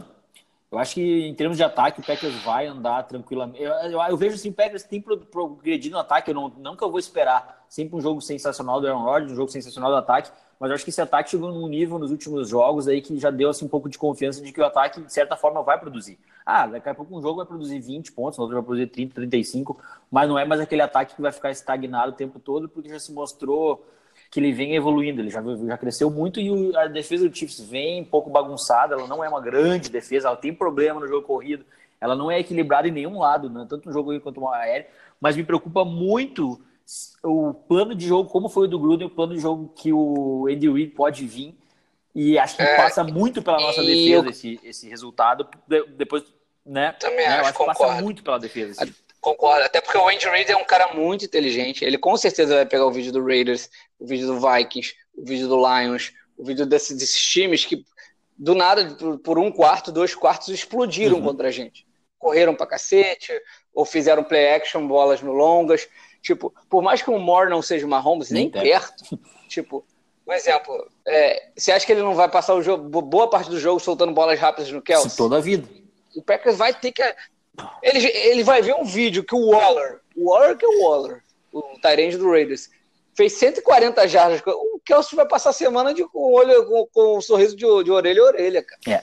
eu 0.76 0.80
acho 0.80 0.94
que 0.94 1.26
em 1.26 1.34
termos 1.34 1.56
de 1.56 1.64
ataque, 1.64 2.00
o 2.00 2.04
Packers 2.04 2.34
vai 2.44 2.66
andar 2.66 3.02
tranquilamente. 3.04 3.62
Eu, 3.62 3.72
eu, 3.72 3.98
eu 3.98 4.16
vejo 4.16 4.34
assim, 4.34 4.50
o 4.50 4.52
Packers 4.52 4.82
tem 4.82 5.00
progredido 5.00 5.94
no 5.94 6.00
ataque, 6.00 6.30
eu 6.30 6.34
não, 6.34 6.50
nunca 6.50 6.86
vou 6.86 6.98
esperar 6.98 7.64
sempre 7.66 7.96
um 7.96 8.00
jogo 8.00 8.20
sensacional 8.20 8.78
do 8.78 8.86
Aaron 8.86 9.02
Rodgers, 9.02 9.32
um 9.32 9.36
jogo 9.36 9.50
sensacional 9.50 9.90
do 9.90 9.96
ataque, 9.96 10.30
mas 10.60 10.68
eu 10.68 10.74
acho 10.74 10.84
que 10.84 10.90
esse 10.90 11.00
ataque 11.00 11.30
chegou 11.30 11.50
num 11.50 11.66
nível 11.66 11.98
nos 11.98 12.10
últimos 12.10 12.50
jogos 12.50 12.86
aí 12.88 13.00
que 13.00 13.18
já 13.18 13.30
deu 13.30 13.48
assim, 13.48 13.64
um 13.64 13.68
pouco 13.68 13.88
de 13.88 13.96
confiança 13.96 14.42
de 14.42 14.52
que 14.52 14.60
o 14.60 14.66
ataque, 14.66 15.00
de 15.00 15.10
certa 15.10 15.34
forma, 15.34 15.62
vai 15.62 15.80
produzir. 15.80 16.18
Ah, 16.44 16.66
daqui 16.66 16.90
a 16.90 16.94
pouco 16.94 17.16
um 17.16 17.22
jogo 17.22 17.36
vai 17.36 17.46
produzir 17.46 17.80
20 17.80 18.12
pontos, 18.12 18.38
no 18.38 18.44
outro 18.44 18.56
vai 18.58 18.64
produzir 18.64 18.88
30, 18.88 19.14
35, 19.14 19.78
mas 20.10 20.28
não 20.28 20.38
é 20.38 20.44
mais 20.44 20.60
aquele 20.60 20.82
ataque 20.82 21.14
que 21.14 21.22
vai 21.22 21.32
ficar 21.32 21.50
estagnado 21.50 22.12
o 22.12 22.14
tempo 22.14 22.38
todo, 22.38 22.68
porque 22.68 22.90
já 22.90 22.98
se 22.98 23.12
mostrou 23.12 23.82
que 24.30 24.40
ele 24.40 24.52
vem 24.52 24.74
evoluindo, 24.74 25.20
ele 25.20 25.30
já, 25.30 25.42
já 25.42 25.78
cresceu 25.78 26.10
muito 26.10 26.40
e 26.40 26.76
a 26.76 26.86
defesa 26.86 27.28
do 27.28 27.34
Chiefs 27.34 27.60
vem 27.60 28.02
um 28.02 28.04
pouco 28.04 28.30
bagunçada, 28.30 28.94
ela 28.94 29.06
não 29.06 29.22
é 29.24 29.28
uma 29.28 29.40
grande 29.40 29.88
defesa, 29.88 30.28
ela 30.28 30.36
tem 30.36 30.52
problema 30.52 31.00
no 31.00 31.08
jogo 31.08 31.26
corrido, 31.26 31.64
ela 32.00 32.14
não 32.14 32.30
é 32.30 32.38
equilibrada 32.38 32.88
em 32.88 32.92
nenhum 32.92 33.18
lado, 33.18 33.48
né? 33.48 33.66
tanto 33.68 33.86
no 33.86 33.92
jogo 33.92 34.18
quanto 34.20 34.40
no 34.40 34.48
aéreo, 34.48 34.86
mas 35.20 35.36
me 35.36 35.44
preocupa 35.44 35.84
muito 35.84 36.60
o 37.22 37.52
plano 37.52 37.94
de 37.94 38.06
jogo, 38.06 38.30
como 38.30 38.48
foi 38.48 38.66
o 38.66 38.70
do 38.70 38.78
Gruden, 38.78 39.06
o 39.06 39.10
plano 39.10 39.34
de 39.34 39.40
jogo 39.40 39.72
que 39.74 39.92
o 39.92 40.46
Andy 40.48 40.70
Reid 40.70 40.92
pode 40.92 41.26
vir, 41.26 41.56
e 42.14 42.38
acho 42.38 42.56
que 42.56 42.62
é, 42.62 42.76
passa 42.76 43.04
muito 43.04 43.42
pela 43.42 43.60
nossa 43.60 43.82
defesa 43.82 44.26
eu... 44.26 44.30
esse, 44.30 44.60
esse 44.64 44.88
resultado, 44.88 45.46
depois, 45.96 46.24
né? 46.64 46.92
Também 46.92 47.28
né? 47.28 47.40
acho, 47.40 47.50
acho 47.50 47.58
que 47.58 47.64
passa 47.66 48.00
muito 48.00 48.22
pela 48.22 48.38
defesa. 48.38 48.82
Assim. 48.82 48.94
Concordo, 49.20 49.64
até 49.64 49.80
porque 49.80 49.98
o 49.98 50.08
Andy 50.08 50.26
Reid 50.26 50.50
é 50.50 50.56
um 50.56 50.64
cara 50.64 50.94
muito 50.94 51.24
inteligente. 51.24 51.84
Ele 51.84 51.98
com 51.98 52.16
certeza 52.16 52.54
vai 52.54 52.64
pegar 52.64 52.86
o 52.86 52.92
vídeo 52.92 53.12
do 53.12 53.22
Raiders, 53.22 53.68
o 53.98 54.06
vídeo 54.06 54.26
do 54.26 54.40
Vikings, 54.40 54.94
o 55.16 55.24
vídeo 55.24 55.48
do 55.48 55.56
Lions, 55.56 56.12
o 56.36 56.44
vídeo 56.44 56.66
desse, 56.66 56.94
desses 56.94 57.20
times 57.20 57.64
que 57.64 57.84
do 58.38 58.54
nada, 58.54 58.96
por, 59.24 59.38
um 59.38 59.50
quarto, 59.50 59.90
dois 59.90 60.14
quartos, 60.14 60.48
explodiram 60.48 61.16
uhum. 61.16 61.24
contra 61.24 61.48
a 61.48 61.50
gente. 61.50 61.86
Correram 62.18 62.54
pra 62.54 62.66
cacete, 62.66 63.32
ou 63.74 63.84
fizeram 63.84 64.22
play 64.22 64.54
action, 64.54 64.86
bolas 64.86 65.22
no 65.22 65.32
longas. 65.32 65.88
Tipo, 66.20 66.52
por 66.68 66.82
mais 66.82 67.00
que 67.00 67.10
o 67.10 67.18
Moore 67.18 67.48
não 67.48 67.62
seja 67.62 67.86
uma 67.86 67.98
Holmes, 67.98 68.30
nem, 68.30 68.50
nem 68.50 68.50
perto. 68.50 69.18
tipo, 69.48 69.86
um 70.26 70.32
exemplo, 70.32 70.90
é, 71.06 71.50
você 71.56 71.72
acha 71.72 71.86
que 71.86 71.92
ele 71.92 72.02
não 72.02 72.14
vai 72.14 72.28
passar 72.28 72.54
o 72.54 72.62
jogo, 72.62 73.00
boa 73.00 73.30
parte 73.30 73.48
do 73.48 73.60
jogo 73.60 73.80
soltando 73.80 74.12
bolas 74.12 74.38
rápidas 74.38 74.70
no 74.70 74.82
Kelsey? 74.82 75.16
Toda 75.16 75.36
a 75.36 75.40
vida. 75.40 75.68
O 76.14 76.22
Packers 76.22 76.56
vai 76.56 76.74
ter 76.74 76.92
que 76.92 77.02
ele, 77.82 78.06
ele 78.06 78.42
vai 78.42 78.60
ver 78.60 78.74
um 78.74 78.84
vídeo 78.84 79.24
que 79.24 79.34
o 79.34 79.50
Waller, 79.50 80.00
o 80.14 80.30
Waller 80.30 80.56
que 80.56 80.64
é 80.64 80.68
o 80.68 80.82
Waller, 80.82 81.22
o 81.52 81.62
Tyrande 81.80 82.18
do 82.18 82.30
Raiders, 82.30 82.68
fez 83.16 83.32
140 83.32 84.06
jardas. 84.06 84.42
O 84.46 84.78
Kelsey 84.84 85.16
vai 85.16 85.26
passar 85.26 85.50
a 85.50 85.54
semana 85.54 85.94
de, 85.94 86.04
com, 86.04 86.32
olho, 86.32 86.66
com, 86.66 86.86
com 86.92 87.16
um 87.16 87.20
sorriso 87.20 87.56
de, 87.56 87.64
de 87.84 87.90
orelha 87.90 88.22
a 88.22 88.26
orelha, 88.26 88.62
cara. 88.62 88.80
É. 88.86 89.02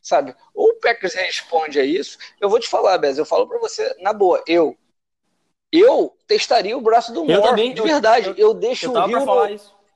Sabe? 0.00 0.34
Ou 0.54 0.70
o 0.70 0.80
Packers 0.80 1.14
responde 1.14 1.78
a 1.78 1.84
isso. 1.84 2.16
Eu 2.40 2.48
vou 2.48 2.58
te 2.58 2.68
falar, 2.68 2.96
Bez, 2.96 3.18
eu 3.18 3.26
falo 3.26 3.46
pra 3.46 3.58
você, 3.58 3.94
na 4.00 4.12
boa, 4.12 4.42
eu. 4.46 4.76
Eu 5.70 6.16
testaria 6.26 6.78
o 6.78 6.80
braço 6.80 7.12
do 7.12 7.24
Moore, 7.24 7.42
também, 7.42 7.74
de 7.74 7.82
verdade. 7.82 8.28
Eu, 8.28 8.36
eu 8.36 8.54
deixo 8.54 8.86
eu 8.86 8.92
o 8.92 9.06
Rio. 9.06 9.26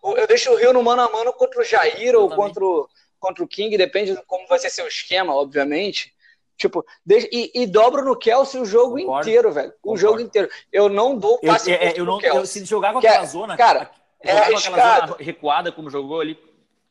No, 0.03 0.17
eu 0.17 0.27
deixo 0.27 0.51
o 0.51 0.57
Rio 0.57 0.73
no 0.73 0.83
mano 0.83 1.03
a 1.03 1.11
mano 1.11 1.33
contra 1.33 1.61
o 1.61 1.65
Jair 1.65 2.15
eu 2.15 2.23
ou 2.23 2.31
contra 2.31 2.63
o, 2.65 2.89
contra 3.19 3.45
o 3.45 3.49
King, 3.49 3.77
depende 3.79 4.15
de 4.15 4.23
como 4.25 4.47
vai 4.49 4.59
ser 4.59 4.69
seu 4.69 4.87
esquema, 4.87 5.35
obviamente. 5.35 6.13
Tipo, 6.61 6.85
deixa, 7.05 7.27
e, 7.33 7.51
e, 7.55 7.67
dobro 7.67 8.05
no 8.05 8.15
Kelsey 8.15 8.61
o 8.61 8.67
jogo 8.67 8.99
Concordo. 8.99 9.27
inteiro, 9.27 9.51
velho. 9.51 9.71
O 9.71 9.73
Concordo. 9.73 10.01
jogo 10.01 10.21
inteiro. 10.21 10.47
Eu 10.71 10.91
não 10.91 11.17
dou 11.17 11.39
passe 11.39 11.71
eu, 11.71 11.75
é, 11.75 11.95
eu 11.97 12.05
não, 12.05 12.21
eu, 12.21 12.45
Se 12.45 12.63
jogar 12.67 12.93
com 12.93 12.99
aquela 12.99 13.25
zona, 13.25 13.57
cara, 13.57 13.91
é 14.21 14.55
zona 14.59 15.17
recuada 15.19 15.73
como 15.73 15.89
jogou 15.89 16.21
ali. 16.21 16.39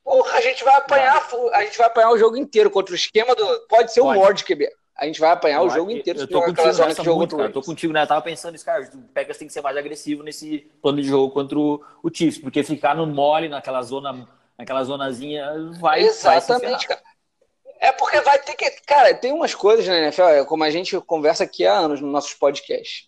Porra, 0.03 0.31
a 0.31 0.41
gente 0.41 0.63
vai 0.63 0.75
apanhar, 0.75 1.23
a 1.53 1.63
gente 1.65 1.77
vai 1.77 1.85
apanhar 1.85 2.09
o 2.09 2.17
jogo 2.17 2.35
inteiro 2.35 2.71
contra 2.71 2.93
o 2.93 2.95
esquema 2.95 3.35
do. 3.35 3.45
Pode 3.67 3.93
ser 3.93 4.01
o 4.01 4.11
Mord 4.11 4.43
QB. 4.43 4.67
A 4.97 5.05
gente 5.05 5.19
vai 5.19 5.29
apanhar 5.29 5.61
o 5.61 5.69
jogo 5.69 5.91
inteiro. 5.91 6.19
Eu 6.19 6.27
tô 6.27 6.41
contigo 6.41 6.65
nessa 6.65 7.03
muito, 7.03 7.37
cara. 7.37 7.49
Eu 7.49 7.53
tô 7.53 7.61
contigo, 7.61 7.93
né? 7.93 8.01
Eu 8.01 8.07
tava 8.07 8.23
pensando 8.23 8.53
nisso, 8.53 8.65
cara. 8.65 8.89
O 8.91 8.97
Pegas 9.13 9.37
tem 9.37 9.47
que 9.47 9.53
ser 9.53 9.61
mais 9.61 9.77
agressivo 9.77 10.23
nesse 10.23 10.67
plano 10.81 10.99
de 10.99 11.07
jogo 11.07 11.31
contra 11.31 11.59
o, 11.59 11.79
o 12.01 12.09
Chiefs, 12.11 12.41
porque 12.41 12.63
ficar 12.63 12.95
no 12.95 13.05
mole, 13.05 13.47
naquela 13.47 13.83
zona, 13.83 14.27
naquela 14.57 14.83
zonazinha, 14.83 15.47
vai. 15.79 16.01
Exatamente, 16.01 16.87
vai 16.87 16.97
cara. 16.97 17.08
É 17.79 17.91
porque 17.93 18.19
vai 18.21 18.37
ter 18.39 18.55
que. 18.55 18.69
Cara, 18.85 19.13
tem 19.13 19.31
umas 19.31 19.55
coisas 19.55 19.87
na 19.87 19.97
NFL, 19.97 20.23
é 20.23 20.45
como 20.45 20.63
a 20.63 20.69
gente 20.69 20.99
conversa 21.01 21.45
aqui 21.45 21.65
há 21.65 21.73
anos 21.73 22.01
nos 22.01 22.11
nossos 22.11 22.33
podcasts. 22.33 23.07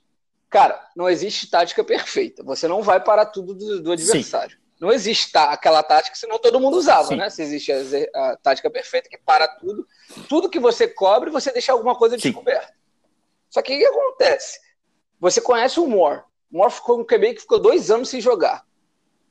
Cara, 0.49 0.89
não 0.95 1.09
existe 1.09 1.49
tática 1.49 1.83
perfeita. 1.83 2.43
Você 2.43 2.67
não 2.67 2.81
vai 2.81 2.99
parar 2.99 3.25
tudo 3.25 3.53
do, 3.53 3.81
do 3.83 3.91
adversário. 3.91 4.55
Sim. 4.55 4.61
Não 4.79 4.91
existe 4.91 5.31
tá, 5.31 5.51
aquela 5.51 5.83
tática, 5.83 6.15
senão 6.15 6.39
todo 6.39 6.59
mundo 6.59 6.75
usava, 6.75 7.09
Sim. 7.09 7.15
né? 7.15 7.29
Se 7.29 7.43
existe 7.43 7.71
a, 7.71 7.79
a, 8.15 8.37
tática 8.37 8.69
perfeita 8.69 9.09
que 9.09 9.17
para 9.17 9.47
tudo. 9.47 9.85
Tudo 10.27 10.49
que 10.49 10.59
você 10.59 10.87
cobre, 10.87 11.29
você 11.29 11.51
deixa 11.51 11.71
alguma 11.71 11.95
coisa 11.95 12.17
descoberta. 12.17 12.73
Só 13.49 13.61
que 13.61 13.75
o 13.75 13.77
que 13.77 13.85
acontece? 13.85 14.59
Você 15.19 15.39
conhece 15.39 15.79
o 15.79 15.85
Moore. 15.85 16.23
O 16.51 16.57
Moore 16.57 16.73
ficou 16.73 16.99
um 16.99 17.05
QB 17.05 17.35
que 17.35 17.41
ficou 17.41 17.59
dois 17.59 17.91
anos 17.91 18.09
sem 18.09 18.19
jogar. 18.19 18.65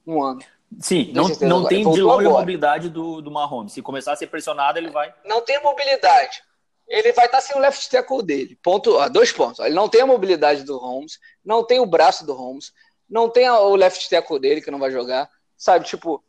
Um 0.07 0.22
ano. 0.22 0.40
Sim, 0.78 1.11
não, 1.12 1.28
não 1.40 1.66
tem 1.66 1.90
de 1.90 2.00
longe 2.00 2.26
a 2.26 2.30
mobilidade 2.30 2.88
do, 2.88 3.20
do 3.20 3.30
Mahomes. 3.30 3.72
Se 3.72 3.83
começar 3.83 4.12
a 4.12 4.16
ser 4.16 4.28
pressionado, 4.28 4.78
ele 4.78 4.90
vai. 4.90 5.12
Não 5.24 5.40
tem 5.40 5.61
mobilidade. 5.62 6.42
Ele 6.87 7.12
vai 7.12 7.26
estar 7.26 7.40
sem 7.40 7.56
o 7.56 7.61
left 7.61 7.88
tackle 7.88 8.22
dele. 8.22 8.59
Ponto, 8.62 8.96
ó, 8.96 9.09
dois 9.09 9.33
pontos. 9.33 9.61
Ele 9.61 9.74
não 9.74 9.88
tem 9.88 10.00
a 10.00 10.06
mobilidade 10.06 10.64
do 10.64 10.78
Holmes, 10.78 11.18
não 11.44 11.64
tem 11.64 11.80
o 11.80 11.87
braço 11.87 12.24
do 12.24 12.35
Holmes, 12.35 12.72
não 13.09 13.28
tem 13.28 13.48
o 13.48 13.74
left 13.76 14.09
tackle 14.09 14.40
dele 14.40 14.61
que 14.61 14.70
não 14.70 14.78
vai 14.78 14.90
jogar. 14.90 15.28
Sabe, 15.56 15.85
tipo, 15.85 16.22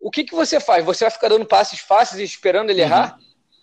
o 0.00 0.10
que, 0.10 0.24
que 0.24 0.34
você 0.34 0.60
faz? 0.60 0.84
Você 0.84 1.04
vai 1.04 1.10
ficar 1.10 1.28
dando 1.28 1.46
passes 1.46 1.80
fáceis 1.80 2.20
e 2.20 2.24
esperando 2.24 2.70
ele 2.70 2.82
uhum. 2.82 2.88
errar? 2.88 3.18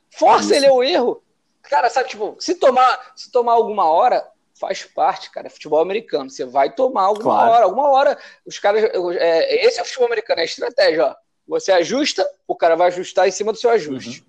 Força 0.10 0.46
Isso. 0.46 0.54
ele 0.56 0.68
ao 0.68 0.84
erro. 0.84 1.24
Cara, 1.64 1.90
sabe, 1.90 2.10
tipo, 2.10 2.36
se 2.40 2.56
tomar, 2.56 3.14
se 3.16 3.32
tomar 3.32 3.54
alguma 3.54 3.86
hora, 3.86 4.28
faz 4.62 4.84
parte, 4.84 5.32
cara. 5.32 5.48
É 5.48 5.50
futebol 5.50 5.82
americano. 5.82 6.30
Você 6.30 6.46
vai 6.46 6.72
tomar 6.72 7.02
alguma 7.02 7.36
claro. 7.36 7.52
hora. 7.52 7.66
Alguma 7.66 7.90
hora, 7.90 8.18
os 8.46 8.60
caras. 8.60 8.84
É, 9.18 9.66
esse 9.66 9.80
é 9.80 9.82
o 9.82 9.86
futebol 9.86 10.06
americano, 10.06 10.40
é 10.40 10.44
a 10.44 10.46
estratégia, 10.46 11.08
ó. 11.08 11.16
Você 11.48 11.72
ajusta, 11.72 12.26
o 12.48 12.56
cara 12.56 12.76
vai 12.76 12.88
ajustar 12.88 13.28
em 13.28 13.32
cima 13.32 13.52
do 13.52 13.58
seu 13.58 13.72
ajuste. 13.72 14.22
Uhum. 14.22 14.26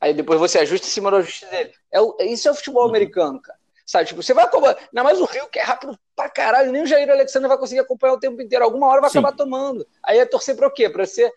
Aí 0.00 0.12
depois 0.12 0.40
você 0.40 0.58
ajusta 0.58 0.86
em 0.86 0.90
cima 0.90 1.10
do 1.10 1.18
ajuste 1.18 1.46
dele. 1.46 1.72
É, 1.92 2.24
isso 2.26 2.48
é 2.48 2.50
o 2.50 2.54
futebol 2.54 2.82
uhum. 2.82 2.88
americano, 2.88 3.40
cara. 3.40 3.56
Sabe, 3.86 4.04
tipo, 4.04 4.22
você 4.22 4.34
vai 4.34 4.44
acompanhar. 4.44 4.76
Ainda 4.76 5.02
mais 5.02 5.18
o 5.18 5.24
Rio, 5.24 5.48
que 5.48 5.58
é 5.58 5.62
rápido 5.62 5.98
pra 6.14 6.28
caralho, 6.28 6.70
nem 6.70 6.82
o 6.82 6.86
Jair 6.86 7.08
Alexander 7.08 7.48
vai 7.48 7.56
conseguir 7.56 7.80
acompanhar 7.80 8.14
o 8.14 8.20
tempo 8.20 8.42
inteiro. 8.42 8.64
Alguma 8.64 8.86
hora 8.88 9.00
vai 9.00 9.08
Sim. 9.08 9.18
acabar 9.18 9.34
tomando. 9.34 9.86
Aí 10.02 10.18
é 10.18 10.26
torcer 10.26 10.54
pra 10.54 10.66
o 10.66 10.70
quê? 10.70 10.90
Pra 10.90 11.06
ser 11.06 11.32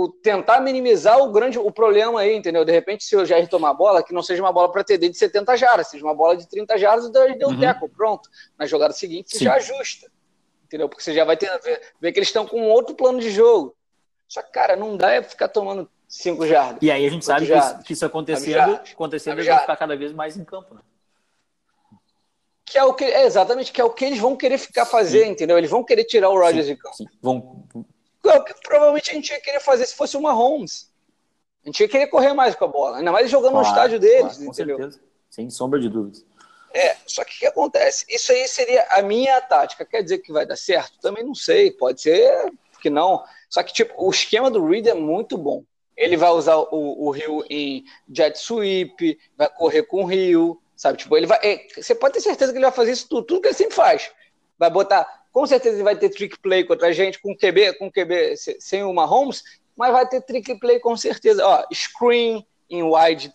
o, 0.00 0.08
tentar 0.08 0.60
minimizar 0.60 1.18
o 1.18 1.30
grande 1.30 1.58
o 1.58 1.70
problema 1.70 2.20
aí, 2.20 2.34
entendeu? 2.34 2.64
De 2.64 2.72
repente, 2.72 3.04
se 3.04 3.14
o 3.16 3.24
Jair 3.24 3.48
tomar 3.48 3.70
a 3.70 3.74
bola, 3.74 4.02
que 4.02 4.14
não 4.14 4.22
seja 4.22 4.42
uma 4.42 4.52
bola 4.52 4.70
para 4.70 4.82
TD 4.82 5.10
de 5.10 5.18
70 5.18 5.56
jardas, 5.56 5.88
seja 5.88 6.04
uma 6.04 6.14
bola 6.14 6.36
de 6.36 6.48
30 6.48 6.78
jardas 6.78 7.06
e 7.06 7.12
deu 7.38 7.48
uhum. 7.48 7.60
teco, 7.60 7.88
pronto. 7.88 8.28
Na 8.58 8.66
jogada 8.66 8.94
seguinte, 8.94 9.30
você 9.30 9.38
Sim. 9.38 9.44
já 9.44 9.54
ajusta, 9.54 10.10
entendeu? 10.64 10.88
Porque 10.88 11.02
você 11.02 11.12
já 11.12 11.24
vai 11.24 11.36
ter, 11.36 11.50
ver, 11.60 11.80
ver 12.00 12.12
que 12.12 12.18
eles 12.18 12.28
estão 12.28 12.46
com 12.46 12.62
outro 12.68 12.94
plano 12.94 13.20
de 13.20 13.30
jogo. 13.30 13.76
Só 14.26 14.42
que, 14.42 14.50
cara, 14.50 14.76
não 14.76 14.96
dá 14.96 15.10
é 15.10 15.22
ficar 15.22 15.48
tomando 15.48 15.90
5 16.08 16.46
jardas. 16.46 16.78
E 16.82 16.90
aí 16.90 17.04
a 17.04 17.10
gente 17.10 17.24
sabe 17.24 17.46
que 17.46 17.52
isso, 17.52 17.78
que 17.82 17.92
isso, 17.92 18.06
acontecendo, 18.06 18.74
acontecendo 18.74 19.38
eles 19.38 19.46
vão 19.46 19.58
ficar 19.58 19.76
cada 19.76 19.96
vez 19.96 20.12
mais 20.12 20.36
em 20.36 20.44
campo, 20.44 20.74
né? 20.74 20.80
Que 22.64 22.78
é 22.78 22.84
o 22.84 22.94
que, 22.94 23.04
é 23.04 23.26
exatamente, 23.26 23.72
que 23.72 23.80
é 23.80 23.84
o 23.84 23.90
que 23.90 24.04
eles 24.04 24.20
vão 24.20 24.36
querer 24.36 24.56
ficar 24.56 24.86
fazer, 24.86 25.24
Sim. 25.24 25.32
entendeu? 25.32 25.58
Eles 25.58 25.70
vão 25.70 25.82
querer 25.82 26.04
tirar 26.04 26.30
o 26.30 26.38
Rodgers 26.38 26.66
de 26.66 26.76
campo. 26.76 26.94
Sim. 26.94 27.06
Vão, 27.20 27.64
é 28.24 28.36
o 28.36 28.44
que 28.44 28.54
provavelmente 28.62 29.10
a 29.10 29.14
gente 29.14 29.30
ia 29.30 29.40
querer 29.40 29.60
fazer 29.60 29.86
se 29.86 29.94
fosse 29.94 30.16
uma 30.16 30.32
Holmes. 30.32 30.90
A 31.64 31.68
gente 31.68 31.80
ia 31.80 31.88
querer 31.88 32.06
correr 32.08 32.32
mais 32.32 32.54
com 32.54 32.64
a 32.64 32.68
bola, 32.68 32.98
ainda 32.98 33.12
mais 33.12 33.30
jogando 33.30 33.52
claro, 33.52 33.66
no 33.66 33.72
estádio 33.72 34.00
deles, 34.00 34.20
claro, 34.20 34.36
com 34.36 34.52
entendeu? 34.52 34.76
certeza. 34.76 35.00
Sem 35.30 35.50
sombra 35.50 35.78
de 35.78 35.88
dúvidas. 35.88 36.24
É, 36.72 36.96
só 37.06 37.24
que 37.24 37.36
o 37.36 37.38
que 37.40 37.46
acontece? 37.46 38.04
Isso 38.08 38.32
aí 38.32 38.46
seria 38.46 38.86
a 38.90 39.02
minha 39.02 39.40
tática. 39.40 39.84
Quer 39.84 40.02
dizer 40.02 40.18
que 40.18 40.32
vai 40.32 40.46
dar 40.46 40.56
certo? 40.56 40.98
Também 41.00 41.24
não 41.24 41.34
sei, 41.34 41.70
pode 41.70 42.00
ser 42.00 42.52
que 42.80 42.88
não. 42.90 43.22
Só 43.48 43.62
que, 43.62 43.72
tipo, 43.72 43.94
o 43.96 44.10
esquema 44.10 44.50
do 44.50 44.66
Reed 44.66 44.86
é 44.86 44.94
muito 44.94 45.36
bom. 45.36 45.64
Ele 45.96 46.16
vai 46.16 46.30
usar 46.30 46.56
o, 46.56 47.06
o 47.06 47.10
Rio 47.10 47.44
em 47.50 47.84
jet 48.10 48.38
sweep, 48.38 49.18
vai 49.36 49.48
correr 49.50 49.82
com 49.82 50.02
o 50.02 50.06
Rio, 50.06 50.60
sabe? 50.74 50.98
Tipo, 50.98 51.16
ele 51.16 51.26
vai. 51.26 51.38
É, 51.42 51.66
você 51.76 51.94
pode 51.94 52.14
ter 52.14 52.20
certeza 52.20 52.52
que 52.52 52.58
ele 52.58 52.64
vai 52.64 52.74
fazer 52.74 52.92
isso 52.92 53.08
tudo, 53.08 53.26
tudo 53.26 53.40
que 53.42 53.48
ele 53.48 53.54
sempre 53.54 53.74
faz. 53.74 54.10
Vai 54.58 54.70
botar. 54.70 55.19
Com 55.32 55.46
certeza 55.46 55.76
ele 55.76 55.84
vai 55.84 55.96
ter 55.96 56.10
trick 56.10 56.38
play 56.40 56.64
contra 56.64 56.88
a 56.88 56.92
gente, 56.92 57.20
com 57.20 57.36
QB, 57.36 57.78
com 57.78 57.90
QB 57.90 58.36
sem 58.36 58.82
o 58.82 58.92
Mahomes, 58.92 59.42
mas 59.76 59.92
vai 59.92 60.06
ter 60.06 60.20
trick 60.22 60.58
play 60.58 60.80
com 60.80 60.96
certeza. 60.96 61.46
Ó, 61.46 61.64
screen 61.72 62.46
em 62.68 62.82
wide, 62.82 63.32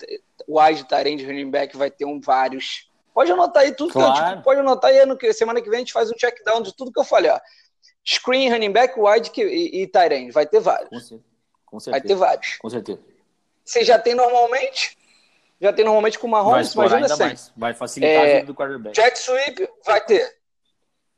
wide 0.47 0.87
Tyrande 0.87 1.25
running 1.25 1.49
back 1.49 1.75
vai 1.75 1.89
ter 1.89 2.05
um 2.05 2.19
vários. 2.19 2.89
Pode 3.13 3.31
anotar 3.31 3.63
aí 3.63 3.71
tudo 3.71 3.93
claro. 3.93 4.13
que 4.13 4.19
eu, 4.19 4.29
tipo, 4.29 4.43
pode 4.43 4.59
anotar 4.59 4.91
aí 4.91 5.05
no, 5.05 5.17
semana 5.33 5.61
que 5.61 5.69
vem 5.69 5.77
a 5.77 5.79
gente 5.79 5.93
faz 5.93 6.11
um 6.11 6.15
check 6.15 6.43
down 6.43 6.61
de 6.61 6.75
tudo 6.75 6.91
que 6.91 6.99
eu 6.99 7.03
falei, 7.03 7.31
ó. 7.31 7.39
Screen, 8.05 8.51
running 8.51 8.71
back, 8.71 8.99
wide 8.99 9.31
e, 9.37 9.81
e 9.81 9.87
Tyrande, 9.87 10.31
vai 10.31 10.45
ter 10.45 10.59
vários. 10.59 10.89
Com 10.89 10.99
certeza. 10.99 11.23
Com 11.65 11.79
certeza. 11.79 11.91
Vai 11.91 12.01
ter 12.07 12.15
vários. 12.15 12.57
Com 12.57 12.69
certeza. 12.69 12.99
Você 13.63 13.83
já 13.83 13.97
tem 13.97 14.13
normalmente? 14.13 14.97
Já 15.59 15.73
tem 15.73 15.83
normalmente 15.83 16.19
com 16.19 16.27
o 16.27 16.29
Mahomes, 16.29 16.73
vai 16.73 16.87
imagina 16.87 17.13
ainda 17.13 17.25
mais. 17.25 17.51
Vai 17.55 17.73
facilitar 17.73 18.13
é, 18.13 18.31
a 18.31 18.35
vida 18.35 18.47
do 18.47 18.55
quarterback. 18.55 18.95
Jet 18.95 19.17
sweep 19.17 19.67
vai 19.85 20.01
ter. 20.01 20.37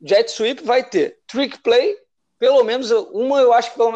Jet 0.00 0.30
sweep 0.30 0.64
vai 0.64 0.82
ter. 0.82 1.18
Trick 1.26 1.58
play, 1.62 1.96
pelo 2.38 2.62
menos 2.64 2.90
uma 2.90 3.40
eu 3.40 3.52
acho 3.52 3.72
que 3.72 3.76
pelo, 3.76 3.92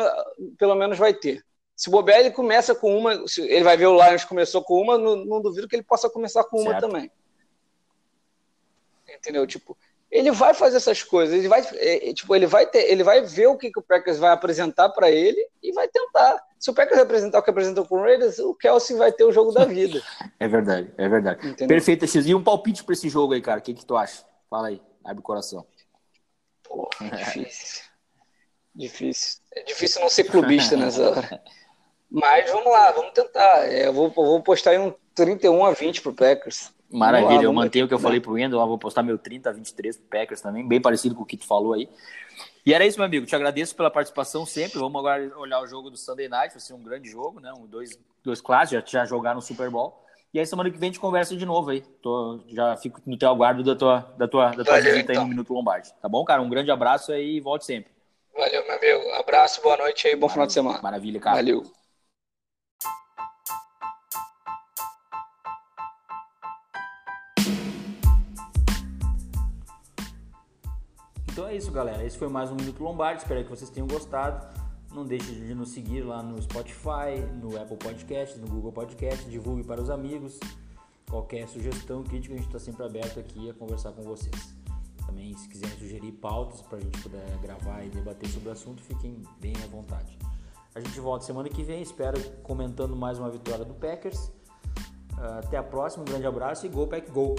pelo 0.59 0.75
menos 0.75 0.99
vai 0.99 1.15
ter. 1.15 1.45
Se 1.77 1.91
bobear, 1.91 2.21
ele 2.21 2.31
começa 2.31 2.75
com 2.75 2.97
uma. 2.97 3.25
ele 3.38 3.65
vai 3.65 3.77
ver 3.77 3.87
o 3.87 4.03
Lions 4.03 4.25
começou 4.25 4.62
com 4.62 4.81
uma, 4.81 4.99
não, 4.99 5.17
não 5.17 5.41
duvido 5.41 5.67
que 5.67 5.75
ele 5.75 5.83
possa 5.83 6.09
começar 6.09 6.45
com 6.45 6.59
certo. 6.59 6.71
uma 6.71 6.81
também. 6.81 7.11
Entendeu? 9.09 9.47
Tipo, 9.47 9.77
ele 10.12 10.31
vai 10.31 10.53
fazer 10.53 10.77
essas 10.77 11.03
coisas, 11.03 11.35
ele 11.35 11.49
vai, 11.49 11.62
é, 11.75 12.11
é, 12.11 12.15
tipo, 12.15 12.37
ele 12.37 12.47
vai 12.47 12.67
ter, 12.67 12.91
ele 12.91 13.03
vai 13.03 13.23
ver 13.23 13.47
o 13.47 13.57
que, 13.57 13.71
que 13.71 13.79
o 13.79 13.83
Packers 13.83 14.19
vai 14.19 14.31
apresentar 14.31 14.91
para 14.91 15.11
ele 15.11 15.45
e 15.62 15.73
vai 15.73 15.88
tentar. 15.88 16.38
Se 16.59 16.71
o 16.71 16.75
Packers 16.75 17.01
apresentar 17.01 17.38
o 17.38 17.43
que 17.43 17.51
apresentou 17.51 17.87
com 17.87 17.97
o 17.97 18.03
Raiders, 18.03 18.38
o 18.38 18.55
Kelsey 18.55 18.97
vai 18.97 19.11
ter 19.11 19.25
o 19.25 19.33
jogo 19.33 19.53
da 19.53 19.65
vida. 19.65 20.03
é 20.38 20.47
verdade, 20.47 20.93
é 20.99 21.09
verdade. 21.09 21.49
Entendeu? 21.49 21.69
Perfeito, 21.69 22.07
X. 22.07 22.27
E 22.27 22.35
um 22.35 22.45
palpite 22.45 22.85
para 22.85 22.93
esse 22.93 23.09
jogo 23.09 23.33
aí, 23.33 23.41
cara? 23.41 23.59
O 23.59 23.62
que, 23.62 23.73
que 23.73 23.87
tu 23.87 23.97
acha? 23.97 24.23
Fala 24.51 24.69
aí, 24.69 24.83
abre 25.03 25.21
o 25.21 25.23
coração. 25.23 25.67
Pô, 26.73 26.89
difícil. 27.01 27.83
difícil. 28.75 29.41
É 29.55 29.63
difícil 29.63 30.01
não 30.01 30.09
ser 30.09 30.25
clubista 30.25 30.75
nessa 30.75 31.11
hora. 31.11 31.43
Mas 32.11 32.51
vamos 32.51 32.73
lá, 32.73 32.91
vamos 32.93 33.13
tentar. 33.13 33.71
É, 33.71 33.87
eu 33.89 33.93
vou, 33.93 34.07
eu 34.07 34.13
vou 34.13 34.43
postar 34.43 34.71
aí 34.71 34.79
um 34.79 34.95
31 35.15 35.65
a 35.65 35.73
20 35.73 36.01
pro 36.01 36.15
Packers. 36.15 36.73
Maravilha, 36.91 37.37
lá, 37.37 37.43
eu 37.43 37.53
mantenho 37.53 37.85
o 37.85 37.89
que 37.89 37.95
eu 37.95 37.99
falei 37.99 38.21
pro 38.21 38.33
Wendel, 38.33 38.67
vou 38.67 38.79
postar 38.79 39.03
meu 39.03 39.17
30 39.17 39.49
a 39.49 39.53
23 39.53 39.97
pro 39.97 40.07
Packers 40.07 40.43
também, 40.43 40.67
bem 40.67 40.81
parecido 40.81 41.15
com 41.15 41.23
o 41.23 41.27
que 41.27 41.39
tu 41.39 41.47
falou 41.47 41.73
aí. 41.73 41.89
E 42.65 42.73
era 42.73 42.87
isso, 42.87 42.99
meu 42.99 43.07
amigo. 43.07 43.27
Te 43.27 43.35
agradeço 43.35 43.75
pela 43.75 43.91
participação 43.91 44.47
sempre. 44.47 44.79
Vamos 44.79 44.99
agora 44.99 45.37
olhar 45.39 45.61
o 45.61 45.67
jogo 45.67 45.91
do 45.91 45.97
Sunday 45.97 46.29
Night. 46.29 46.55
Vai 46.55 46.61
ser 46.61 46.75
um 46.75 46.83
grande 46.83 47.11
jogo, 47.11 47.41
né? 47.41 47.53
Um, 47.53 47.67
dois, 47.67 47.99
dois 48.23 48.41
clássicos, 48.41 48.91
já, 48.91 49.01
já 49.01 49.05
jogaram 49.05 49.37
no 49.37 49.43
Super 49.43 49.69
Bowl. 49.69 50.02
E 50.35 50.38
aí, 50.40 50.47
semana 50.47 50.71
que 50.71 50.79
vem 50.79 50.88
a 50.88 50.92
gente 50.92 51.01
conversa 51.01 51.37
de 51.37 51.45
novo 51.45 51.68
aí. 51.68 51.83
Tô, 52.01 52.40
já 52.49 52.75
fico 52.79 53.03
no 53.05 53.18
teu 53.18 53.29
aguardo 53.29 53.62
da 53.62 53.77
tua, 53.77 54.01
da 54.16 54.27
tua, 54.27 54.47
da 54.53 54.64
tua 54.64 54.77
Valeu, 54.77 54.85
visita 54.85 55.12
então. 55.12 55.25
aí 55.25 55.29
no 55.29 55.29
Minuto 55.29 55.53
Lombardi. 55.53 55.92
Tá 56.01 56.09
bom, 56.09 56.25
cara? 56.25 56.40
Um 56.40 56.49
grande 56.49 56.71
abraço 56.71 57.12
aí 57.12 57.37
e 57.37 57.40
volte 57.40 57.66
sempre. 57.66 57.92
Valeu, 58.35 58.64
meu 58.66 58.75
amigo. 58.75 59.11
Abraço, 59.21 59.61
boa 59.61 59.77
noite 59.77 60.07
aí, 60.09 60.16
bom 60.16 60.21
Maravilha, 60.21 60.33
final 60.33 60.47
de 60.47 60.53
semana. 60.55 60.81
Maravilha, 60.81 61.21
cara. 61.21 61.37
Valeu. 61.37 61.62
Então 71.31 71.47
é 71.47 71.57
isso, 71.57 71.71
galera. 71.71 72.03
Esse 72.07 72.16
foi 72.16 72.29
mais 72.29 72.51
um 72.51 72.55
Minuto 72.55 72.83
Lombardi. 72.83 73.21
Espero 73.21 73.45
que 73.45 73.51
vocês 73.51 73.68
tenham 73.68 73.87
gostado. 73.87 74.62
Não 74.95 75.07
deixe 75.07 75.33
de 75.35 75.55
nos 75.55 75.71
seguir 75.71 76.03
lá 76.03 76.23
no 76.23 76.41
Spotify, 76.43 77.21
no 77.41 77.61
Apple 77.61 77.77
Podcast, 77.77 78.39
no 78.39 78.47
Google 78.47 78.73
Podcast. 78.73 79.29
Divulgue 79.29 79.65
para 79.65 79.81
os 79.81 79.89
amigos. 79.89 80.39
Qualquer 81.09 81.49
sugestão, 81.49 82.03
crítica, 82.03 82.35
a 82.35 82.37
gente 82.37 82.47
está 82.47 82.59
sempre 82.59 82.85
aberto 82.85 83.19
aqui 83.19 83.49
a 83.49 83.55
conversar 83.55 83.93
com 83.93 84.03
vocês. 84.03 84.55
Também, 85.07 85.37
se 85.37 85.49
quiserem 85.49 85.77
sugerir 85.79 86.13
pautas 86.13 86.61
para 86.63 86.79
a 86.79 86.81
gente 86.81 87.01
poder 87.01 87.23
gravar 87.43 87.85
e 87.85 87.89
debater 87.89 88.29
sobre 88.29 88.49
o 88.49 88.53
assunto, 88.53 88.83
fiquem 88.83 89.23
bem 89.41 89.55
à 89.65 89.67
vontade. 89.67 90.19
A 90.75 90.81
gente 90.81 90.99
volta 91.01 91.25
semana 91.25 91.49
que 91.49 91.63
vem, 91.63 91.83
espero 91.83 92.19
comentando 92.43 92.97
mais 92.97 93.19
uma 93.19 93.31
vitória 93.31 93.65
do 93.65 93.75
Packers. 93.75 94.31
Até 95.39 95.57
a 95.57 95.63
próxima, 95.63 96.03
um 96.03 96.07
grande 96.07 96.27
abraço 96.27 96.67
e 96.67 96.69
Go 96.69 96.87
Pack 96.87 97.11
Go! 97.11 97.35